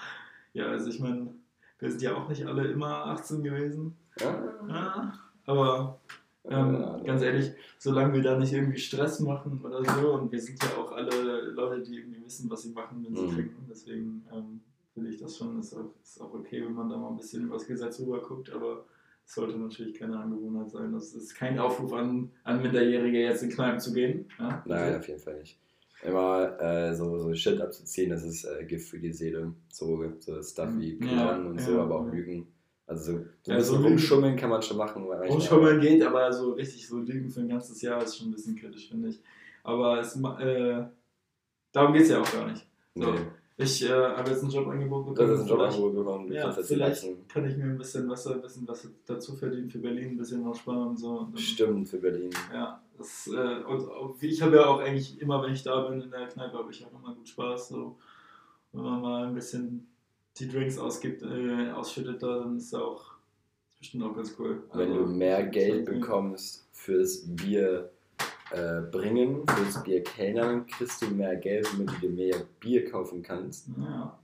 ja, 0.55 0.67
also 0.67 0.89
ich 0.91 0.99
meine, 1.01 1.35
wir 1.79 1.91
sind 1.91 2.03
ja 2.03 2.15
auch 2.17 2.29
nicht 2.29 2.45
alle 2.47 2.67
immer 2.69 3.07
18 3.07 3.43
gewesen, 3.45 3.97
Ja, 4.21 4.43
ja, 4.69 5.13
aber 5.47 6.01
ähm, 6.45 7.03
ganz 7.05 7.23
ehrlich, 7.23 7.53
solange 7.79 8.15
wir 8.15 8.23
da 8.23 8.39
nicht 8.39 8.53
irgendwie 8.53 8.79
Stress 8.79 9.21
machen 9.21 9.61
oder 9.63 9.85
so, 9.85 10.15
und 10.15 10.33
wir 10.33 10.41
sind 10.41 10.63
ja 10.63 10.71
auch 10.79 10.93
alle 10.93 11.51
Leute, 11.53 11.83
die 11.83 11.99
irgendwie 11.99 12.25
wissen, 12.25 12.51
was 12.51 12.63
sie 12.63 12.73
machen, 12.73 13.05
wenn 13.05 13.15
sie 13.15 13.23
Mhm. 13.25 13.35
trinken, 13.35 13.67
deswegen 13.69 14.25
ähm, 14.33 14.61
finde 14.95 15.11
ich 15.11 15.19
das 15.21 15.37
schon, 15.37 15.59
ist 15.61 15.75
auch, 15.75 15.91
ist 16.03 16.21
auch 16.21 16.33
okay, 16.35 16.65
wenn 16.65 16.75
man 16.75 16.89
da 16.89 16.97
mal 16.97 17.11
ein 17.11 17.17
bisschen 17.17 17.45
übers 17.45 17.67
Gesetz 17.67 18.01
rüber 18.01 18.21
guckt, 18.21 18.51
aber 18.51 18.85
sollte 19.31 19.57
natürlich 19.59 19.99
keine 19.99 20.19
Angewohnheit 20.19 20.71
sein. 20.71 20.93
Das 20.93 21.15
ist 21.15 21.35
kein 21.35 21.59
Aufruf 21.59 21.93
an, 21.93 22.31
an 22.43 22.63
Minderjährige, 22.63 23.21
jetzt 23.21 23.43
in 23.43 23.51
Kneipen 23.51 23.81
zu 23.81 23.93
gehen. 23.93 24.29
Ja? 24.39 24.63
Nein, 24.67 24.97
auf 24.97 25.07
jeden 25.07 25.21
Fall 25.21 25.39
nicht. 25.39 25.59
Immer 26.03 26.61
äh, 26.61 26.95
so, 26.95 27.19
so 27.19 27.35
Shit 27.35 27.61
abzuziehen, 27.61 28.11
das 28.11 28.25
ist 28.25 28.45
äh, 28.45 28.65
Gift 28.65 28.89
für 28.89 28.99
die 28.99 29.13
Seele. 29.13 29.53
So, 29.71 30.03
so 30.19 30.43
Stuff 30.43 30.71
wie 30.79 30.99
Ja, 30.99 31.07
Klauen 31.07 31.47
und 31.47 31.61
so, 31.61 31.73
ja, 31.73 31.83
aber 31.83 32.01
auch 32.01 32.07
ja. 32.07 32.13
Lügen. 32.13 32.49
Also 32.87 33.13
so, 33.13 33.25
so 33.43 33.53
Ja, 33.53 33.61
so 33.61 33.77
rumschummeln 33.77 34.37
kann 34.37 34.51
man 34.51 34.63
schon 34.63 34.79
machen. 34.79 35.05
Rumschummeln 35.05 35.81
geht, 35.81 36.03
aber 36.03 36.33
so 36.33 36.53
richtig 36.53 36.89
so 36.89 36.99
Lügen 36.99 37.31
für 37.31 37.41
ein 37.41 37.49
ganzes 37.49 37.81
Jahr 37.83 38.03
ist 38.03 38.17
schon 38.17 38.29
ein 38.29 38.33
bisschen 38.33 38.57
kritisch, 38.57 38.89
finde 38.89 39.11
ich. 39.11 39.23
Aber 39.63 40.01
es, 40.01 40.17
äh, 40.17 40.85
darum 41.71 41.93
geht 41.93 42.03
es 42.03 42.09
ja 42.09 42.21
auch 42.21 42.33
gar 42.33 42.51
nicht. 42.51 42.67
So. 42.95 43.13
Nee, 43.13 43.21
Ich 43.63 43.85
äh, 43.85 43.89
habe 43.91 44.31
jetzt 44.31 44.43
ein 44.43 44.51
Jobangebot 44.51 45.07
bekommen. 45.07 45.29
das 45.29 45.39
ist 45.39 45.45
ein 45.45 45.49
Jobangebot 45.49 45.95
bekommen. 45.95 46.33
Ja, 46.33 46.51
vielleicht 46.51 47.07
kann 47.29 47.45
ich 47.49 47.57
mir 47.57 47.65
ein 47.65 47.79
bisschen 47.79 48.09
was, 48.09 48.27
ein 48.27 48.41
bisschen 48.41 48.67
was 48.67 48.89
dazu 49.07 49.37
verdienen 49.37 49.69
für 49.69 49.79
Berlin, 49.79 50.11
ein 50.11 50.17
bisschen 50.17 50.45
was 50.49 50.59
sparen 50.59 50.89
und 50.89 50.97
so. 50.99 51.19
Und 51.19 51.39
Stimmt, 51.39 51.89
für 51.89 51.99
Berlin. 51.99 52.31
Ja, 52.53 52.83
das, 52.97 53.29
äh, 53.29 53.63
und 53.65 54.23
ich 54.23 54.41
habe 54.41 54.57
ja 54.57 54.67
auch 54.67 54.81
eigentlich 54.81 55.21
immer, 55.21 55.43
wenn 55.43 55.53
ich 55.53 55.63
da 55.63 55.89
bin 55.89 56.01
in 56.01 56.11
der 56.11 56.27
Kneipe, 56.29 56.57
habe 56.57 56.71
ich 56.71 56.85
auch 56.87 56.93
immer 56.99 57.15
gut 57.15 57.29
Spaß. 57.29 57.69
So. 57.69 57.97
Wenn 58.73 58.83
man 58.83 59.01
mal 59.03 59.27
ein 59.27 59.35
bisschen 59.35 59.87
die 60.39 60.49
Drinks 60.49 60.79
ausgibt, 60.79 61.23
äh, 61.23 61.71
ausschüttet, 61.73 62.23
da, 62.23 62.39
dann 62.39 62.57
ist 62.57 62.75
auch 62.75 63.05
bestimmt 63.79 64.05
auch 64.05 64.15
ganz 64.15 64.35
cool. 64.39 64.63
Wenn 64.73 64.93
Also, 64.93 65.05
du 65.05 65.11
mehr 65.11 65.47
Geld 65.47 65.87
bekommst 65.87 66.69
fürs 66.73 67.27
Bier 67.27 67.91
äh, 68.53 68.81
bringen, 68.91 69.43
fürs 69.47 69.83
Bier 69.83 70.03
kellnern, 70.03 70.67
kriegst 70.67 71.01
du 71.03 71.07
mehr 71.09 71.37
Geld, 71.37 71.69
damit 71.73 71.91
du 71.91 72.09
dir 72.09 72.11
mehr 72.11 72.37
Bier 72.59 72.91
kaufen 72.91 73.23
kannst. 73.23 73.69
Ja. 73.79 74.19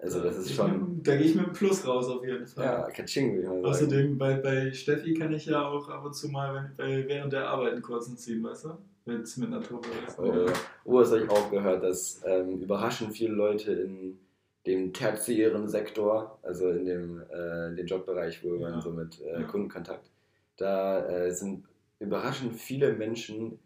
Also 0.00 0.20
das 0.20 0.36
ist 0.38 0.54
schon, 0.54 0.96
mit- 0.96 1.06
Da 1.08 1.16
gehe 1.16 1.26
ich 1.26 1.34
mit 1.34 1.44
einem 1.44 1.52
Plus 1.52 1.84
raus 1.86 2.06
auf 2.08 2.24
jeden 2.24 2.46
Fall. 2.46 2.64
ja, 2.64 2.82
Katsching, 2.90 3.30
würde 3.34 3.42
ich 3.42 3.48
mal 3.48 3.54
sagen. 3.56 3.66
Außerdem 3.66 4.18
bei, 4.18 4.34
bei 4.34 4.72
Steffi 4.72 5.12
kann 5.14 5.32
ich 5.32 5.46
ja 5.46 5.66
auch 5.66 5.88
ab 5.88 6.04
und 6.04 6.14
zu 6.14 6.28
mal 6.28 6.54
wenn, 6.54 6.76
bei, 6.76 7.08
während 7.08 7.32
der 7.32 7.48
Arbeit 7.48 7.72
einen 7.72 7.82
kurzen 7.82 8.16
ziehen, 8.16 8.42
weißt 8.44 8.66
du? 8.66 8.68
Mit, 9.06 9.36
mit 9.38 9.46
einer 9.48 9.60
Truppe. 9.62 9.88
Weißt 10.06 10.18
du? 10.18 10.22
Äh, 10.24 10.52
oh, 10.84 11.00
das 11.00 11.10
habe 11.12 11.22
ich 11.24 11.30
auch 11.30 11.50
gehört, 11.50 11.82
dass 11.82 12.20
ähm, 12.26 12.60
überraschend 12.60 13.12
viele 13.12 13.32
Leute 13.32 13.72
in 13.72 14.18
dem 14.66 14.92
tertiären 14.92 15.66
Sektor, 15.66 16.38
also 16.42 16.68
in 16.70 16.84
dem, 16.84 17.22
äh, 17.30 17.74
dem 17.74 17.86
Jobbereich, 17.86 18.44
wo 18.44 18.54
Ja. 18.56 18.70
man 18.70 18.80
so 18.82 18.90
mit 18.90 19.20
äh, 19.22 19.40
Ja. 19.40 19.46
Kundenkontakt, 19.46 20.10
da 20.58 21.06
äh, 21.08 21.30
sind 21.32 21.64
überraschend 22.00 22.54
viele 22.54 22.92
Menschen 22.92 23.58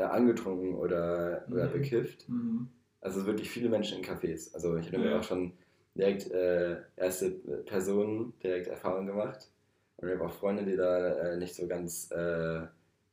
äh, 0.00 0.04
angetrunken 0.04 0.74
oder, 0.74 1.44
oder 1.50 1.66
Mhm. 1.68 1.72
bekifft. 1.72 2.28
Mhm. 2.28 2.68
Also 3.00 3.26
wirklich 3.26 3.50
viele 3.50 3.68
Menschen 3.68 3.98
in 3.98 4.04
Cafés. 4.04 4.52
Also 4.54 4.76
ich 4.76 4.86
habe 4.88 4.98
mir 4.98 5.10
Ja. 5.10 5.18
auch 5.18 5.22
schon 5.24 5.52
direkt 5.94 6.30
äh, 6.30 6.76
erste 6.96 7.30
Personen 7.66 8.32
direkt 8.42 8.68
Erfahrung 8.68 9.06
gemacht. 9.06 9.48
Und 9.96 10.08
ich 10.08 10.14
habe 10.14 10.24
auch 10.26 10.32
Freunde, 10.32 10.64
die 10.64 10.76
da 10.76 11.08
äh, 11.32 11.36
nicht 11.36 11.54
so 11.54 11.66
ganz 11.66 12.10
äh, 12.10 12.62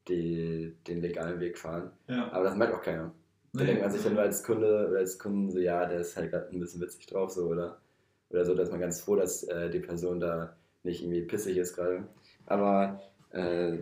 die, 0.07 0.75
den 0.87 1.01
legalen 1.01 1.39
Weg 1.39 1.57
fahren. 1.57 1.91
Ja. 2.07 2.31
Aber 2.31 2.45
das 2.45 2.55
merkt 2.55 2.73
auch 2.73 2.81
keiner. 2.81 3.11
Da 3.53 3.61
Nee. 3.61 3.67
denkt 3.67 3.81
man 3.81 3.91
sich 3.91 4.03
dann 4.03 4.13
nur 4.13 4.21
als 4.21 4.43
Kunde 4.43 4.87
oder 4.89 4.99
als 4.99 5.17
Kunden 5.17 5.49
so, 5.51 5.59
ja, 5.59 5.85
der 5.85 5.99
ist 6.01 6.15
halt 6.15 6.31
gerade 6.31 6.49
ein 6.51 6.59
bisschen 6.59 6.81
witzig 6.81 7.07
drauf, 7.07 7.31
so, 7.31 7.47
oder? 7.47 7.79
Oder 8.29 8.45
so, 8.45 8.53
dass 8.55 8.69
man 8.71 8.79
ganz 8.79 9.01
froh, 9.01 9.15
dass 9.15 9.43
äh, 9.43 9.69
die 9.69 9.79
Person 9.79 10.19
da 10.19 10.55
nicht 10.83 11.01
irgendwie 11.01 11.21
pissig 11.21 11.57
ist 11.57 11.75
gerade. 11.75 12.03
Aber 12.45 13.01
äh, 13.31 13.77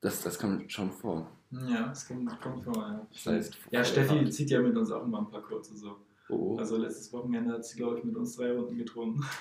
das, 0.00 0.22
das 0.22 0.38
kommt 0.38 0.70
schon 0.72 0.90
vor. 0.92 1.30
Ja, 1.50 1.88
das 1.88 2.06
kommt, 2.06 2.40
kommt 2.42 2.62
vor, 2.64 2.74
ja. 2.76 3.06
Heißt, 3.32 3.56
Ja, 3.70 3.82
Steffi 3.84 4.28
zieht 4.30 4.50
ja 4.50 4.60
mit 4.60 4.76
uns 4.76 4.90
auch 4.90 5.04
immer 5.04 5.18
ein 5.20 5.30
paar 5.30 5.42
kurze 5.42 5.76
so. 5.76 5.96
Oh. 6.28 6.56
Also 6.58 6.76
letztes 6.76 7.10
Wochenende 7.12 7.54
hat 7.54 7.64
sie, 7.64 7.76
glaube 7.78 7.98
ich, 7.98 8.04
mit 8.04 8.16
uns 8.16 8.36
drei 8.36 8.52
Runden 8.52 8.76
getrunken. 8.76 9.24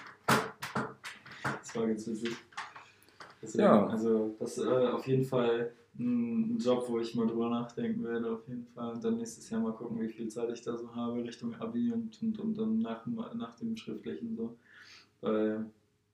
Das 1.44 1.76
war 1.76 1.88
ganz 1.88 2.08
witzig. 2.08 2.36
Deswegen, 3.42 3.64
Ja. 3.64 3.88
Also 3.88 4.36
das 4.40 4.58
ist 4.58 4.66
äh, 4.66 4.88
auf 4.88 5.06
jeden 5.08 5.26
Fall 5.26 5.72
ein 6.00 6.58
Job, 6.60 6.86
wo 6.88 7.00
ich 7.00 7.14
mal 7.16 7.28
drüber 7.28 7.50
nachdenken 7.50 8.04
werde, 8.04 8.32
auf 8.32 8.48
jeden 8.48 8.66
Fall. 8.68 8.94
Und 8.94 9.04
dann 9.04 9.18
nächstes 9.18 9.50
Jahr 9.50 9.62
mal 9.62 9.74
gucken, 9.74 10.00
wie 10.02 10.08
viel 10.08 10.28
Zeit 10.30 10.50
ich 10.52 10.62
da 10.62 10.78
so 10.78 10.94
habe 10.96 11.24
Richtung 11.24 11.54
Abi 11.56 11.92
und, 11.92 12.22
und, 12.22 12.40
und 12.40 12.58
dann 12.58 12.80
nach, 12.80 13.04
dem- 13.04 13.16
nach 13.36 13.56
dem 13.58 13.76
Schriftlichen 13.76 14.36
so. 14.36 14.56
Weil 15.22 15.66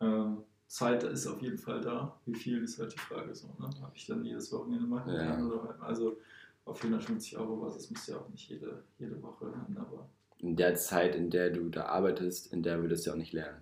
ähm, 0.01 0.37
Zeit 0.73 1.03
ist 1.03 1.27
auf 1.27 1.39
jeden 1.39 1.59
Fall 1.59 1.81
da. 1.81 2.17
Wie 2.25 2.33
viel 2.33 2.63
ist 2.63 2.79
halt 2.79 2.93
die 2.93 2.97
Frage 2.99 3.35
so, 3.35 3.45
ne? 3.59 3.69
Ob 3.83 3.91
ich 3.93 4.07
dann 4.07 4.25
jedes 4.25 4.51
Wochenende 4.51 4.87
machen 4.87 5.13
Ja. 5.13 5.23
kann 5.35 5.45
oder 5.51 5.77
also 5.81 6.17
auf 6.65 6.79
450 6.79 7.37
Euro 7.37 7.57
Basis 7.57 7.91
muss 7.91 8.07
ja 8.07 8.17
auch 8.17 8.27
nicht 8.29 8.49
jede, 8.49 8.83
jede 8.97 9.21
Woche 9.21 9.45
hin, 9.51 9.77
aber 9.77 10.09
in 10.39 10.55
der 10.55 10.73
Zeit, 10.75 11.15
in 11.15 11.29
der 11.29 11.51
du 11.51 11.69
da 11.69 11.85
arbeitest, 11.85 12.51
in 12.51 12.63
der 12.63 12.81
würdest 12.81 13.05
du 13.05 13.11
auch 13.11 13.15
nicht 13.15 13.33
lernen. 13.33 13.61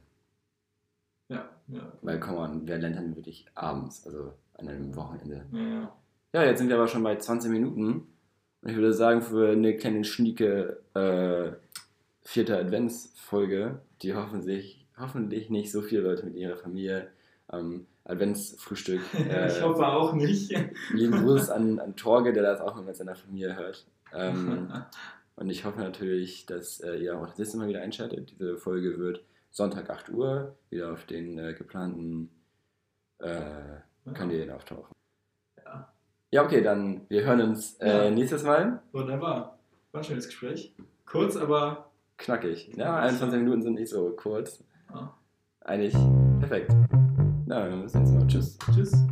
Ja, 1.27 1.49
ja. 1.67 1.91
Weil, 2.01 2.19
komm 2.19 2.35
on, 2.37 2.67
wer 2.67 2.77
lernt 2.77 2.95
dann 2.95 3.15
wirklich 3.15 3.45
abends, 3.55 4.05
also 4.05 4.33
an 4.53 4.69
einem 4.69 4.95
Wochenende? 4.95 5.45
Ja, 5.51 5.59
ja. 5.59 5.95
Ja, 6.33 6.43
jetzt 6.45 6.59
sind 6.59 6.69
wir 6.69 6.77
aber 6.77 6.87
schon 6.87 7.03
bei 7.03 7.17
20 7.17 7.51
Minuten. 7.51 8.07
Und 8.61 8.69
ich 8.69 8.75
würde 8.75 8.93
sagen, 8.93 9.21
für 9.21 9.51
eine 9.51 9.75
kleine 9.75 10.05
schnieke 10.05 10.81
äh, 10.93 11.51
vierte 12.21 12.57
Adventsfolge, 12.57 13.81
die 14.01 14.15
hoffentlich, 14.15 14.80
hoffentlich 15.01 15.49
nicht 15.49 15.71
so 15.71 15.81
viele 15.81 16.01
Leute 16.01 16.25
mit 16.25 16.35
ihrer 16.35 16.55
Familie 16.57 17.07
am 17.47 17.85
Adventsfrühstück. 18.05 19.01
Äh, 19.13 19.47
ich 19.47 19.61
hoffe 19.61 19.85
auch 19.87 20.13
nicht. 20.13 20.51
Lieben 20.93 21.23
Gruß 21.23 21.49
an, 21.49 21.79
an 21.79 21.95
Torge, 21.95 22.33
der 22.33 22.43
das 22.43 22.61
auch 22.61 22.75
mal 22.75 22.83
mit 22.83 22.95
seiner 22.95 23.15
Familie 23.15 23.55
hört. 23.55 23.85
Ähm, 24.13 24.71
und 25.35 25.49
ich 25.49 25.65
hoffe 25.65 25.79
natürlich, 25.79 26.45
dass 26.45 26.79
äh, 26.81 26.95
ihr 26.95 27.17
auch 27.17 27.27
das 27.27 27.37
nächste 27.37 27.57
Mal 27.57 27.67
wieder 27.67 27.81
einschaltet. 27.81 28.31
Diese 28.31 28.57
Folge 28.57 28.97
wird 28.97 29.23
Sonntag 29.51 29.89
8 29.89 30.09
Uhr 30.09 30.55
wieder 30.69 30.93
auf 30.93 31.05
den 31.05 31.37
äh, 31.37 31.53
geplanten 31.53 32.29
äh, 33.19 33.41
Kanälen 34.13 34.49
auftauchen. 34.51 34.93
Ja. 35.63 35.91
Ja, 36.31 36.43
okay, 36.45 36.61
dann 36.61 37.05
wir 37.09 37.23
hören 37.25 37.41
uns 37.41 37.75
äh, 37.81 38.05
Ja. 38.05 38.09
nächstes 38.11 38.43
Mal. 38.43 38.81
Wunderbar. 38.93 39.59
War 39.91 40.01
ein 40.01 40.03
schönes 40.03 40.27
Gespräch. 40.27 40.73
Kurz, 41.05 41.35
aber 41.35 41.91
Knackig. 42.17 42.71
Ja, 42.77 42.99
21 42.99 43.39
Minuten 43.39 43.61
sind 43.63 43.73
nicht 43.73 43.89
so 43.89 44.11
kurz. 44.11 44.63
Eigentlich 45.61 45.93
perfekt. 46.39 46.75
Na, 47.45 47.69
wir 47.69 47.87
sehen 47.87 48.01
uns 48.01 48.11
mal. 48.11 48.27
Tschüss. 48.27 48.57
tschüss. 48.73 49.05